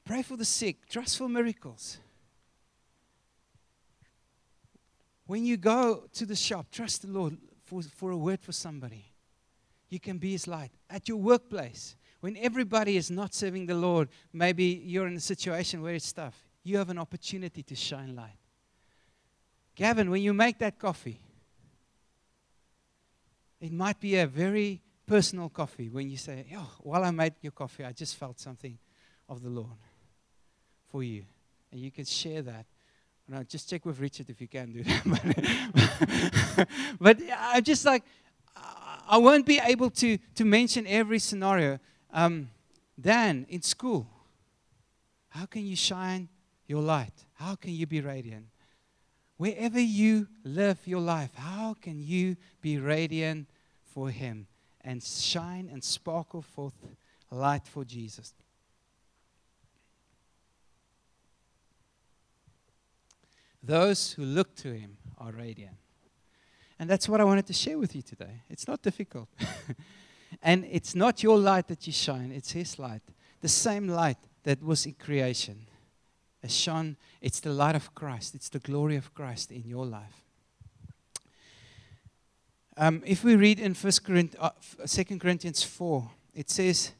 Pray 0.04 0.22
for 0.22 0.36
the 0.36 0.44
sick. 0.44 0.88
Trust 0.88 1.18
for 1.18 1.28
miracles. 1.28 1.98
When 5.26 5.44
you 5.44 5.56
go 5.56 6.08
to 6.14 6.26
the 6.26 6.34
shop, 6.34 6.66
trust 6.72 7.02
the 7.02 7.08
Lord 7.08 7.36
for, 7.64 7.82
for 7.82 8.10
a 8.10 8.16
word 8.16 8.40
for 8.40 8.52
somebody. 8.52 9.04
You 9.88 10.00
can 10.00 10.18
be 10.18 10.32
His 10.32 10.48
light. 10.48 10.72
At 10.88 11.08
your 11.08 11.18
workplace, 11.18 11.94
when 12.20 12.36
everybody 12.36 12.96
is 12.96 13.10
not 13.10 13.34
serving 13.34 13.66
the 13.66 13.74
Lord, 13.74 14.08
maybe 14.32 14.82
you're 14.84 15.06
in 15.06 15.16
a 15.16 15.20
situation 15.20 15.82
where 15.82 15.94
it's 15.94 16.12
tough. 16.12 16.36
You 16.62 16.76
have 16.76 16.90
an 16.90 16.98
opportunity 16.98 17.62
to 17.62 17.74
shine 17.74 18.14
light. 18.14 18.36
Gavin, 19.74 20.10
when 20.10 20.22
you 20.22 20.34
make 20.34 20.58
that 20.58 20.78
coffee, 20.78 21.20
it 23.60 23.72
might 23.72 23.98
be 24.00 24.16
a 24.16 24.26
very 24.26 24.82
personal 25.06 25.48
coffee 25.48 25.88
when 25.88 26.10
you 26.10 26.16
say, 26.16 26.46
Oh, 26.54 26.70
while 26.80 27.04
I 27.04 27.10
made 27.10 27.34
your 27.40 27.52
coffee, 27.52 27.84
I 27.84 27.92
just 27.92 28.16
felt 28.16 28.38
something 28.38 28.78
of 29.28 29.42
the 29.42 29.50
Lord 29.50 29.78
for 30.88 31.02
you. 31.02 31.24
And 31.72 31.80
you 31.80 31.90
can 31.90 32.04
share 32.04 32.42
that. 32.42 32.66
No, 33.28 33.42
just 33.44 33.70
check 33.70 33.86
with 33.86 34.00
Richard 34.00 34.28
if 34.28 34.40
you 34.40 34.48
can 34.48 34.72
do 34.72 34.82
that. 34.82 36.68
but 37.00 37.18
I'm 37.38 37.62
just 37.62 37.84
like, 37.84 38.02
I 39.08 39.18
won't 39.18 39.46
be 39.46 39.60
able 39.62 39.90
to, 39.90 40.18
to 40.34 40.44
mention 40.44 40.86
every 40.86 41.18
scenario. 41.18 41.78
Um, 42.12 42.50
Dan, 43.00 43.46
in 43.48 43.62
school, 43.62 44.06
how 45.30 45.46
can 45.46 45.64
you 45.64 45.76
shine 45.76 46.28
your 46.66 46.82
light? 46.82 47.24
How 47.34 47.54
can 47.54 47.72
you 47.72 47.86
be 47.86 48.00
radiant? 48.00 48.46
Wherever 49.36 49.80
you 49.80 50.28
live 50.44 50.78
your 50.84 51.00
life, 51.00 51.30
how 51.34 51.74
can 51.80 52.02
you 52.02 52.36
be 52.60 52.78
radiant 52.78 53.48
for 53.82 54.10
Him 54.10 54.46
and 54.82 55.02
shine 55.02 55.70
and 55.72 55.82
sparkle 55.82 56.42
forth 56.42 56.74
light 57.30 57.66
for 57.66 57.84
Jesus? 57.84 58.34
Those 63.62 64.12
who 64.12 64.24
look 64.24 64.54
to 64.56 64.72
Him 64.74 64.96
are 65.18 65.32
radiant. 65.32 65.76
And 66.78 66.88
that's 66.88 67.08
what 67.08 67.20
I 67.20 67.24
wanted 67.24 67.46
to 67.46 67.52
share 67.52 67.78
with 67.78 67.94
you 67.94 68.02
today. 68.02 68.42
It's 68.48 68.66
not 68.66 68.82
difficult. 68.82 69.28
and 70.42 70.66
it's 70.70 70.94
not 70.94 71.22
your 71.22 71.38
light 71.38 71.68
that 71.68 71.86
you 71.86 71.92
shine, 71.92 72.32
it's 72.32 72.52
His 72.52 72.78
light. 72.78 73.02
The 73.40 73.48
same 73.48 73.88
light 73.88 74.18
that 74.44 74.62
was 74.62 74.86
in 74.86 74.94
creation 74.94 75.66
as 76.42 76.56
shone, 76.56 76.96
it's 77.20 77.40
the 77.40 77.52
light 77.52 77.74
of 77.74 77.94
Christ, 77.94 78.34
it's 78.34 78.48
the 78.48 78.58
glory 78.58 78.96
of 78.96 79.14
Christ 79.14 79.50
in 79.52 79.64
your 79.66 79.84
life. 79.84 80.22
Um, 82.76 83.02
if 83.04 83.24
we 83.24 83.36
read 83.36 83.60
in 83.60 83.74
First 83.74 84.04
Corinthians, 84.04 84.42
uh, 84.42 84.86
2 84.86 85.18
Corinthians 85.18 85.62
4, 85.62 86.10
it 86.34 86.48
says, 86.48 86.92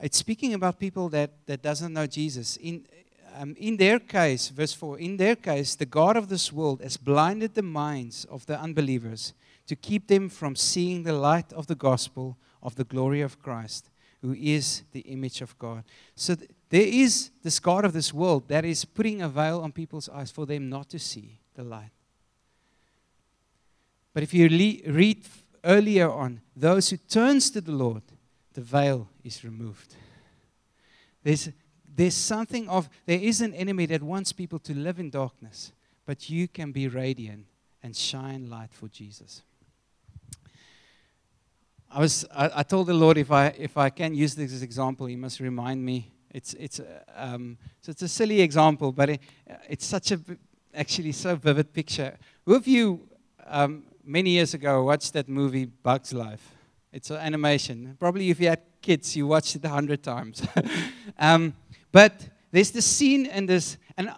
it's 0.00 0.16
speaking 0.16 0.54
about 0.54 0.78
people 0.78 1.08
that, 1.10 1.32
that 1.46 1.62
doesn't 1.62 1.92
know 1.92 2.06
Jesus. 2.06 2.56
In, 2.56 2.86
um, 3.38 3.54
in 3.58 3.76
their 3.76 3.98
case, 3.98 4.48
verse 4.48 4.72
4, 4.72 4.98
in 4.98 5.18
their 5.18 5.36
case, 5.36 5.74
the 5.74 5.84
God 5.84 6.16
of 6.16 6.28
this 6.28 6.52
world 6.52 6.80
has 6.80 6.96
blinded 6.96 7.54
the 7.54 7.62
minds 7.62 8.24
of 8.26 8.46
the 8.46 8.58
unbelievers 8.58 9.34
to 9.66 9.76
keep 9.76 10.06
them 10.06 10.28
from 10.28 10.56
seeing 10.56 11.02
the 11.02 11.12
light 11.12 11.52
of 11.52 11.66
the 11.66 11.74
gospel 11.74 12.36
of 12.62 12.76
the 12.76 12.84
glory 12.84 13.20
of 13.20 13.40
Christ, 13.40 13.90
who 14.22 14.34
is 14.34 14.82
the 14.92 15.00
image 15.00 15.40
of 15.40 15.58
God. 15.58 15.84
So 16.14 16.34
th- 16.34 16.50
there 16.70 16.86
is 16.86 17.30
this 17.42 17.60
God 17.60 17.84
of 17.84 17.92
this 17.92 18.12
world 18.12 18.48
that 18.48 18.64
is 18.64 18.84
putting 18.84 19.22
a 19.22 19.28
veil 19.28 19.60
on 19.60 19.72
people's 19.72 20.08
eyes 20.08 20.30
for 20.30 20.46
them 20.46 20.68
not 20.68 20.88
to 20.90 20.98
see 20.98 21.38
the 21.54 21.64
light. 21.64 21.90
But 24.12 24.22
if 24.22 24.32
you 24.32 24.48
le- 24.48 24.92
read 24.92 25.24
earlier 25.62 26.10
on, 26.10 26.40
those 26.56 26.90
who 26.90 26.96
turns 26.96 27.50
to 27.50 27.60
the 27.60 27.72
Lord, 27.72 28.02
the 28.54 28.62
veil 28.62 29.08
is 29.22 29.44
removed. 29.44 29.94
There's, 31.22 31.50
there's 31.94 32.14
something 32.14 32.68
of, 32.68 32.88
there 33.04 33.20
is 33.20 33.40
an 33.40 33.52
enemy 33.52 33.86
that 33.86 34.02
wants 34.02 34.32
people 34.32 34.58
to 34.60 34.74
live 34.74 34.98
in 34.98 35.10
darkness, 35.10 35.72
but 36.06 36.30
you 36.30 36.48
can 36.48 36.72
be 36.72 36.88
radiant 36.88 37.46
and 37.82 37.94
shine 37.94 38.48
light 38.48 38.72
for 38.72 38.88
Jesus. 38.88 39.42
I 41.96 42.00
was, 42.00 42.26
I, 42.30 42.50
I 42.56 42.62
told 42.62 42.88
the 42.88 42.92
Lord 42.94 43.16
if 43.16 43.32
I, 43.32 43.46
if 43.56 43.78
I 43.78 43.88
can 43.88 44.14
use 44.14 44.34
this 44.34 44.60
example, 44.60 45.06
He 45.06 45.16
must 45.16 45.40
remind 45.40 45.82
me 45.82 46.12
it's, 46.30 46.52
it's, 46.52 46.78
um, 47.14 47.56
so 47.80 47.88
it's 47.88 48.02
a 48.02 48.08
silly 48.08 48.42
example, 48.42 48.92
but 48.92 49.08
it, 49.08 49.20
it's 49.66 49.86
such 49.86 50.12
a, 50.12 50.20
actually 50.74 51.12
so 51.12 51.36
vivid 51.36 51.72
picture. 51.72 52.18
Who 52.44 52.54
of 52.54 52.66
you, 52.66 53.08
um, 53.46 53.84
many 54.04 54.28
years 54.28 54.52
ago, 54.52 54.84
watched 54.84 55.14
that 55.14 55.26
movie 55.26 55.64
Bugs 55.64 56.12
Life? 56.12 56.46
It's 56.92 57.08
an 57.08 57.16
animation. 57.16 57.96
Probably 57.98 58.28
if 58.28 58.40
you 58.40 58.48
had 58.48 58.60
kids, 58.82 59.16
you 59.16 59.26
watched 59.26 59.56
it 59.56 59.64
a 59.64 59.70
hundred 59.70 60.02
times. 60.02 60.46
um, 61.18 61.54
but 61.92 62.28
there's 62.52 62.72
this 62.72 62.84
scene 62.84 63.24
in 63.24 63.46
this, 63.46 63.78
and 63.96 64.12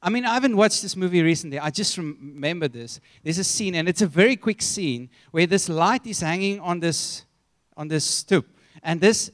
I 0.00 0.10
mean, 0.10 0.24
I 0.24 0.34
haven't 0.34 0.56
watched 0.56 0.82
this 0.82 0.96
movie 0.96 1.22
recently. 1.22 1.58
I 1.58 1.70
just 1.70 1.98
remember 1.98 2.68
this. 2.68 3.00
There's 3.24 3.38
a 3.38 3.44
scene, 3.44 3.74
and 3.74 3.88
it's 3.88 4.02
a 4.02 4.06
very 4.06 4.36
quick 4.36 4.62
scene 4.62 5.10
where 5.32 5.46
this 5.46 5.68
light 5.68 6.06
is 6.06 6.20
hanging 6.20 6.60
on 6.60 6.80
this 6.80 7.24
on 7.76 7.86
this 7.86 8.04
stoop, 8.04 8.46
and 8.82 9.00
this 9.00 9.30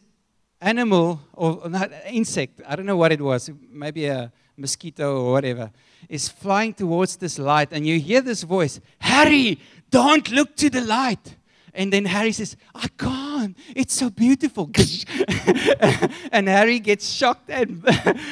animal 0.61 1.20
or 1.33 1.68
not 1.68 1.90
insect, 2.07 2.61
I 2.66 2.77
don't 2.77 2.85
know 2.85 2.96
what 2.96 3.11
it 3.11 3.20
was, 3.20 3.50
maybe 3.70 4.07
a 4.07 4.31
mosquito 4.57 5.24
or 5.24 5.33
whatever, 5.33 5.70
is 6.09 6.29
flying 6.29 6.74
towards 6.74 7.16
this 7.16 7.38
light, 7.38 7.68
and 7.72 7.87
you 7.87 7.98
hear 7.98 8.20
this 8.20 8.42
voice, 8.42 8.81
Harry, 8.98 9.59
don't 9.90 10.31
look 10.31 10.57
to 10.57 10.68
the 10.68 10.83
light. 10.83 11.37
And 11.74 11.92
then 11.92 12.04
Harry 12.04 12.30
says, 12.30 12.56
I 12.74 12.87
can't. 12.96 13.56
It's 13.74 13.94
so 13.94 14.08
beautiful. 14.08 14.70
and 16.32 16.48
Harry 16.48 16.78
gets 16.78 17.10
shocked 17.10 17.50
and, 17.50 17.84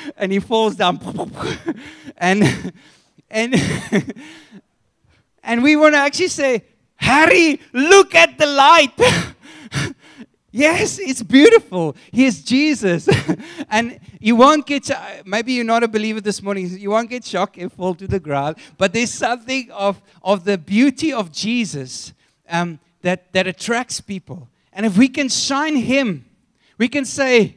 and 0.17 0.31
he 0.31 0.39
falls 0.39 0.77
down. 0.77 1.01
and, 2.17 2.73
and, 3.29 4.15
and 5.43 5.63
we 5.63 5.75
want 5.75 5.95
to 5.95 5.99
actually 5.99 6.29
say, 6.29 6.65
Harry, 6.97 7.61
look 7.73 8.15
at 8.15 8.39
the 8.39 8.47
light. 8.47 8.93
yes, 10.53 11.01
it's 11.01 11.25
beautiful. 11.25 11.97
Here's 12.13 12.43
Jesus. 12.43 13.09
and 13.69 13.99
you 14.21 14.37
won't 14.37 14.67
get, 14.67 14.89
maybe 15.27 15.55
you're 15.55 15.65
not 15.65 15.83
a 15.83 15.89
believer 15.89 16.21
this 16.21 16.41
morning, 16.41 16.69
you 16.79 16.91
won't 16.91 17.11
get 17.11 17.25
shocked 17.25 17.59
and 17.59 17.73
fall 17.73 17.97
to 17.97 18.07
the 18.07 18.21
ground, 18.21 18.57
but 18.79 18.93
there's 18.93 19.13
something 19.13 19.69
of, 19.73 20.01
of 20.23 20.45
the 20.45 20.57
beauty 20.57 21.13
of 21.13 21.33
Jesus 21.33 22.13
um, 22.49 22.79
that, 23.03 23.33
that 23.33 23.47
attracts 23.47 24.01
people. 24.01 24.49
And 24.73 24.87
if 24.87 24.97
we 24.97 25.09
can 25.09 25.29
shine 25.29 25.77
Him, 25.77 26.25
we 26.79 26.89
can 26.89 27.05
say, 27.05 27.57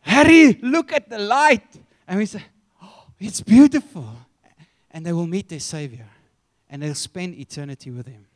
Harry, 0.00 0.54
look 0.54 0.92
at 0.92 1.08
the 1.08 1.18
light. 1.18 1.66
And 2.08 2.18
we 2.18 2.26
say, 2.26 2.42
oh, 2.82 3.04
it's 3.20 3.40
beautiful. 3.40 4.08
And 4.90 5.06
they 5.06 5.12
will 5.12 5.26
meet 5.26 5.48
their 5.48 5.60
Savior 5.60 6.08
and 6.72 6.82
they'll 6.82 6.94
spend 6.94 7.34
eternity 7.34 7.90
with 7.90 8.06
Him. 8.06 8.26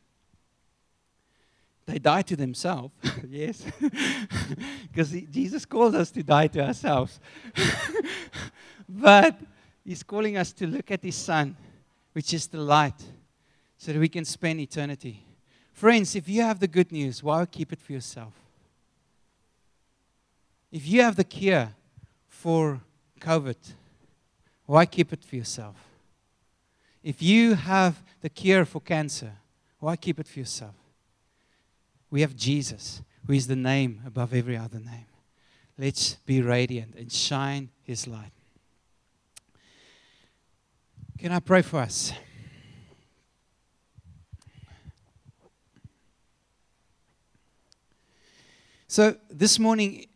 They 1.87 1.99
die 1.99 2.23
to 2.23 2.37
themselves, 2.37 2.93
yes, 3.29 3.65
because 4.93 5.13
Jesus 5.31 5.65
calls 5.65 5.95
us 5.95 6.11
to 6.11 6.23
die 6.23 6.49
to 6.49 6.67
ourselves. 6.67 7.19
but 8.89 9.41
He's 9.85 10.03
calling 10.03 10.37
us 10.37 10.53
to 10.55 10.67
look 10.67 10.91
at 10.91 11.03
His 11.03 11.15
Son, 11.15 11.57
which 12.13 12.35
is 12.35 12.49
the 12.49 12.59
light, 12.59 13.01
so 13.79 13.93
that 13.93 13.99
we 13.99 14.09
can 14.09 14.25
spend 14.25 14.61
eternity. 14.61 15.25
Friends, 15.77 16.17
if 16.17 16.27
you 16.27 16.41
have 16.41 16.59
the 16.59 16.69
good 16.69 16.91
news, 16.91 17.23
why 17.23 17.45
keep 17.45 17.71
it 17.71 17.83
for 17.83 17.93
yourself? 17.93 18.33
If 20.73 20.89
you 20.89 21.03
have 21.03 21.17
the 21.17 21.23
cure 21.23 21.75
for 22.29 22.81
COVID, 23.21 23.59
why 24.65 24.87
keep 24.87 25.13
it 25.13 25.23
for 25.23 25.37
yourself? 25.37 25.77
If 27.03 27.21
you 27.21 27.57
have 27.57 28.03
the 28.23 28.31
cure 28.31 28.65
for 28.65 28.81
cancer, 28.81 29.33
why 29.79 29.97
keep 29.97 30.19
it 30.19 30.27
for 30.27 30.39
yourself? 30.39 30.75
We 32.11 32.23
have 32.23 32.35
Jesus, 32.35 33.03
who 33.27 33.35
is 33.35 33.47
the 33.47 33.55
name 33.55 34.01
above 34.07 34.33
every 34.33 34.57
other 34.57 34.79
name. 34.79 35.05
Let's 35.77 36.15
be 36.25 36.41
radiant 36.41 36.95
and 36.95 37.13
shine 37.13 37.69
his 37.83 38.07
light. 38.07 38.33
Can 41.19 41.33
I 41.33 41.41
pray 41.41 41.61
for 41.61 41.81
us? 41.81 42.15
So, 48.97 49.15
this 49.29 49.59
morning, 49.59 50.07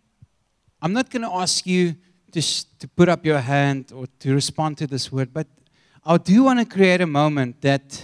I'm 0.81 0.95
not 0.95 1.11
going 1.11 1.21
to 1.21 1.31
ask 1.31 1.67
you 1.67 1.97
to, 2.33 2.41
to 2.79 2.89
put 2.89 3.11
up 3.11 3.27
your 3.27 3.39
hand 3.39 3.93
or 3.95 4.07
to 4.21 4.33
respond 4.33 4.79
to 4.79 4.87
this 4.87 5.13
word, 5.13 5.35
but 5.35 5.47
I 6.03 6.17
do 6.17 6.45
want 6.45 6.61
to 6.61 6.65
create 6.65 7.03
a 7.03 7.07
moment 7.07 7.61
that, 7.61 8.03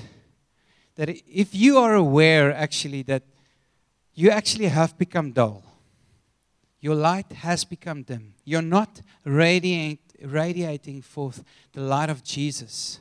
that 0.97 1.09
if 1.09 1.55
you 1.55 1.79
are 1.79 1.95
aware, 1.95 2.55
actually, 2.55 3.01
that 3.05 3.23
you 4.15 4.29
actually 4.29 4.67
have 4.67 4.99
become 4.99 5.33
dull, 5.33 5.63
your 6.83 6.95
light 6.95 7.33
has 7.33 7.65
become 7.65 8.03
dim, 8.03 8.35
you're 8.45 8.61
not 8.61 9.01
radiate, 9.25 10.13
radiating 10.23 11.01
forth 11.01 11.43
the 11.73 11.81
light 11.81 12.11
of 12.11 12.23
Jesus. 12.23 13.01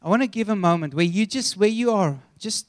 I 0.00 0.08
want 0.08 0.22
to 0.22 0.28
give 0.28 0.48
a 0.48 0.56
moment 0.56 0.94
where 0.94 1.04
you 1.04 1.26
just, 1.26 1.58
where 1.58 1.68
you 1.68 1.90
are, 1.90 2.18
just 2.38 2.64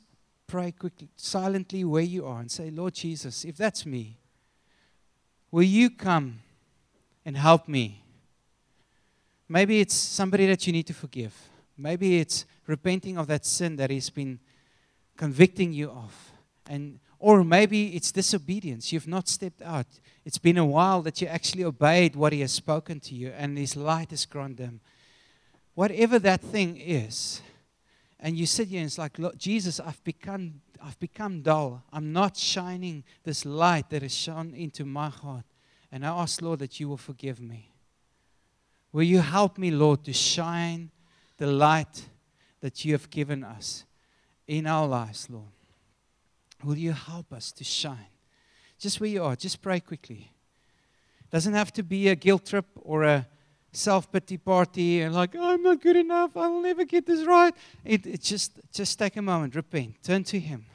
pray 0.49 0.71
quickly, 0.71 1.07
silently 1.15 1.83
where 1.83 2.03
you 2.03 2.25
are, 2.25 2.39
and 2.41 2.51
say, 2.51 2.71
Lord 2.71 2.95
Jesus, 2.95 3.45
if 3.45 3.55
that's 3.55 3.85
me, 3.85 4.17
will 5.51 5.63
you 5.63 5.89
come 5.89 6.39
and 7.23 7.37
help 7.37 7.67
me? 7.67 8.03
Maybe 9.47 9.79
it's 9.79 9.93
somebody 9.93 10.47
that 10.47 10.65
you 10.65 10.73
need 10.73 10.87
to 10.87 10.93
forgive. 10.93 11.33
Maybe 11.77 12.19
it's 12.19 12.45
repenting 12.67 13.17
of 13.17 13.27
that 13.27 13.45
sin 13.45 13.75
that 13.77 13.89
he's 13.89 14.09
been 14.09 14.39
convicting 15.15 15.71
you 15.71 15.91
of. 15.91 16.31
And 16.67 16.99
or 17.19 17.43
maybe 17.43 17.95
it's 17.95 18.11
disobedience. 18.11 18.91
You've 18.91 19.07
not 19.07 19.27
stepped 19.27 19.61
out. 19.61 19.87
It's 20.25 20.37
been 20.37 20.57
a 20.57 20.65
while 20.65 21.01
that 21.01 21.21
you 21.21 21.27
actually 21.27 21.65
obeyed 21.65 22.15
what 22.15 22.33
he 22.33 22.41
has 22.41 22.53
spoken 22.53 22.99
to 23.01 23.15
you 23.15 23.33
and 23.37 23.57
his 23.57 23.75
light 23.75 24.11
has 24.11 24.25
grown 24.25 24.55
dim. 24.55 24.79
Whatever 25.75 26.17
that 26.19 26.41
thing 26.41 26.77
is, 26.77 27.41
and 28.19 28.37
you 28.37 28.45
sit 28.45 28.67
here 28.67 28.79
and 28.79 28.87
it's 28.87 28.97
like, 28.97 29.17
Look, 29.17 29.37
Jesus, 29.37 29.79
I've 29.79 30.03
become, 30.03 30.61
I've 30.83 30.99
become 30.99 31.41
dull. 31.41 31.83
I'm 31.93 32.11
not 32.11 32.35
shining 32.35 33.03
this 33.23 33.45
light 33.45 33.89
that 33.89 34.01
has 34.01 34.13
shone 34.13 34.53
into 34.53 34.85
my 34.85 35.09
heart. 35.09 35.45
And 35.91 36.05
I 36.05 36.09
ask, 36.09 36.41
Lord, 36.41 36.59
that 36.59 36.79
you 36.79 36.87
will 36.87 36.97
forgive 36.97 37.39
me. 37.39 37.71
Will 38.91 39.03
you 39.03 39.19
help 39.19 39.57
me, 39.57 39.71
Lord, 39.71 40.03
to 40.05 40.13
shine 40.13 40.91
the 41.37 41.47
light 41.47 42.09
that 42.61 42.83
you 42.83 42.91
have 42.93 43.09
given 43.09 43.43
us 43.43 43.85
in 44.47 44.67
our 44.67 44.87
lives, 44.87 45.29
Lord? 45.29 45.51
Will 46.63 46.77
you 46.77 46.91
help 46.91 47.31
us 47.31 47.51
to 47.53 47.63
shine? 47.63 48.07
Just 48.77 48.99
where 48.99 49.09
you 49.09 49.23
are, 49.23 49.35
just 49.35 49.61
pray 49.61 49.79
quickly. 49.79 50.31
Doesn't 51.31 51.53
have 51.53 51.71
to 51.73 51.83
be 51.83 52.09
a 52.09 52.15
guilt 52.15 52.45
trip 52.45 52.65
or 52.75 53.03
a 53.03 53.27
self 53.71 54.11
pity 54.11 54.37
party 54.37 55.01
and 55.01 55.13
like, 55.13 55.35
oh, 55.35 55.53
I'm 55.53 55.63
not 55.63 55.81
good 55.81 55.95
enough. 55.95 56.35
I 56.35 56.47
will 56.47 56.61
never 56.61 56.85
get 56.85 57.05
this 57.05 57.25
right. 57.25 57.53
It, 57.85 58.05
it 58.05 58.21
just, 58.21 58.53
just 58.73 58.97
take 58.97 59.17
a 59.17 59.21
moment, 59.21 59.55
repent, 59.55 60.01
turn 60.03 60.23
to 60.25 60.39
Him. 60.39 60.65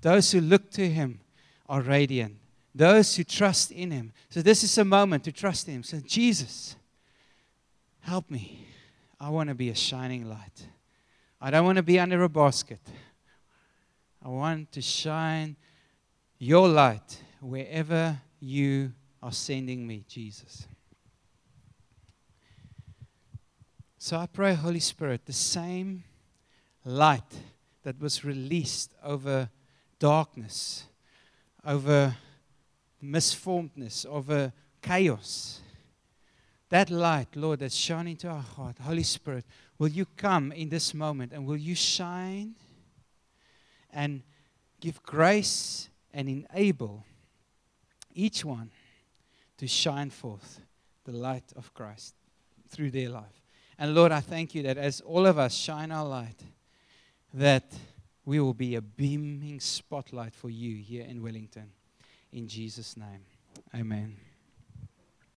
Those 0.00 0.32
who 0.32 0.40
look 0.40 0.70
to 0.72 0.88
Him 0.88 1.20
are 1.68 1.80
radiant. 1.80 2.36
Those 2.74 3.16
who 3.16 3.24
trust 3.24 3.72
in 3.72 3.90
Him. 3.90 4.12
So 4.30 4.42
this 4.42 4.62
is 4.64 4.76
a 4.78 4.84
moment 4.84 5.24
to 5.24 5.32
trust 5.32 5.66
Him. 5.66 5.82
So 5.82 6.00
Jesus, 6.00 6.76
help 8.00 8.30
me. 8.30 8.66
I 9.20 9.28
want 9.28 9.48
to 9.48 9.54
be 9.54 9.68
a 9.68 9.74
shining 9.74 10.28
light. 10.28 10.66
I 11.40 11.50
don't 11.50 11.64
want 11.64 11.76
to 11.76 11.82
be 11.82 11.98
under 11.98 12.22
a 12.22 12.28
basket. 12.28 12.80
I 14.24 14.28
want 14.28 14.72
to 14.72 14.82
shine 14.82 15.56
your 16.38 16.68
light 16.68 17.22
wherever 17.40 18.18
you 18.40 18.92
are 19.22 19.32
sending 19.32 19.86
me, 19.86 20.04
Jesus. 20.08 20.66
So 24.02 24.16
I 24.16 24.24
pray, 24.24 24.54
Holy 24.54 24.80
Spirit, 24.80 25.26
the 25.26 25.34
same 25.34 26.04
light 26.86 27.34
that 27.82 28.00
was 28.00 28.24
released 28.24 28.94
over 29.04 29.50
darkness, 29.98 30.84
over 31.66 32.16
misformedness, 33.04 34.06
over 34.06 34.54
chaos. 34.80 35.60
That 36.70 36.88
light, 36.88 37.36
Lord, 37.36 37.58
that's 37.58 37.74
shone 37.74 38.06
into 38.06 38.26
our 38.26 38.40
heart, 38.40 38.78
Holy 38.78 39.02
Spirit, 39.02 39.44
will 39.78 39.88
you 39.88 40.06
come 40.16 40.50
in 40.50 40.70
this 40.70 40.94
moment 40.94 41.32
and 41.32 41.44
will 41.44 41.58
you 41.58 41.74
shine 41.74 42.54
and 43.90 44.22
give 44.80 45.02
grace 45.02 45.90
and 46.14 46.26
enable 46.26 47.04
each 48.14 48.46
one 48.46 48.70
to 49.58 49.66
shine 49.66 50.08
forth 50.08 50.62
the 51.04 51.12
light 51.12 51.52
of 51.54 51.74
Christ 51.74 52.14
through 52.70 52.92
their 52.92 53.10
life? 53.10 53.39
And 53.80 53.94
Lord, 53.94 54.12
I 54.12 54.20
thank 54.20 54.54
you 54.54 54.62
that 54.64 54.76
as 54.76 55.00
all 55.00 55.26
of 55.26 55.38
us 55.38 55.54
shine 55.54 55.90
our 55.90 56.06
light, 56.06 56.38
that 57.32 57.72
we 58.26 58.38
will 58.38 58.52
be 58.52 58.74
a 58.74 58.82
beaming 58.82 59.58
spotlight 59.58 60.34
for 60.34 60.50
you 60.50 60.76
here 60.76 61.06
in 61.08 61.22
Wellington. 61.22 61.72
In 62.30 62.46
Jesus' 62.46 62.94
name, 62.94 63.24
amen. 63.74 64.16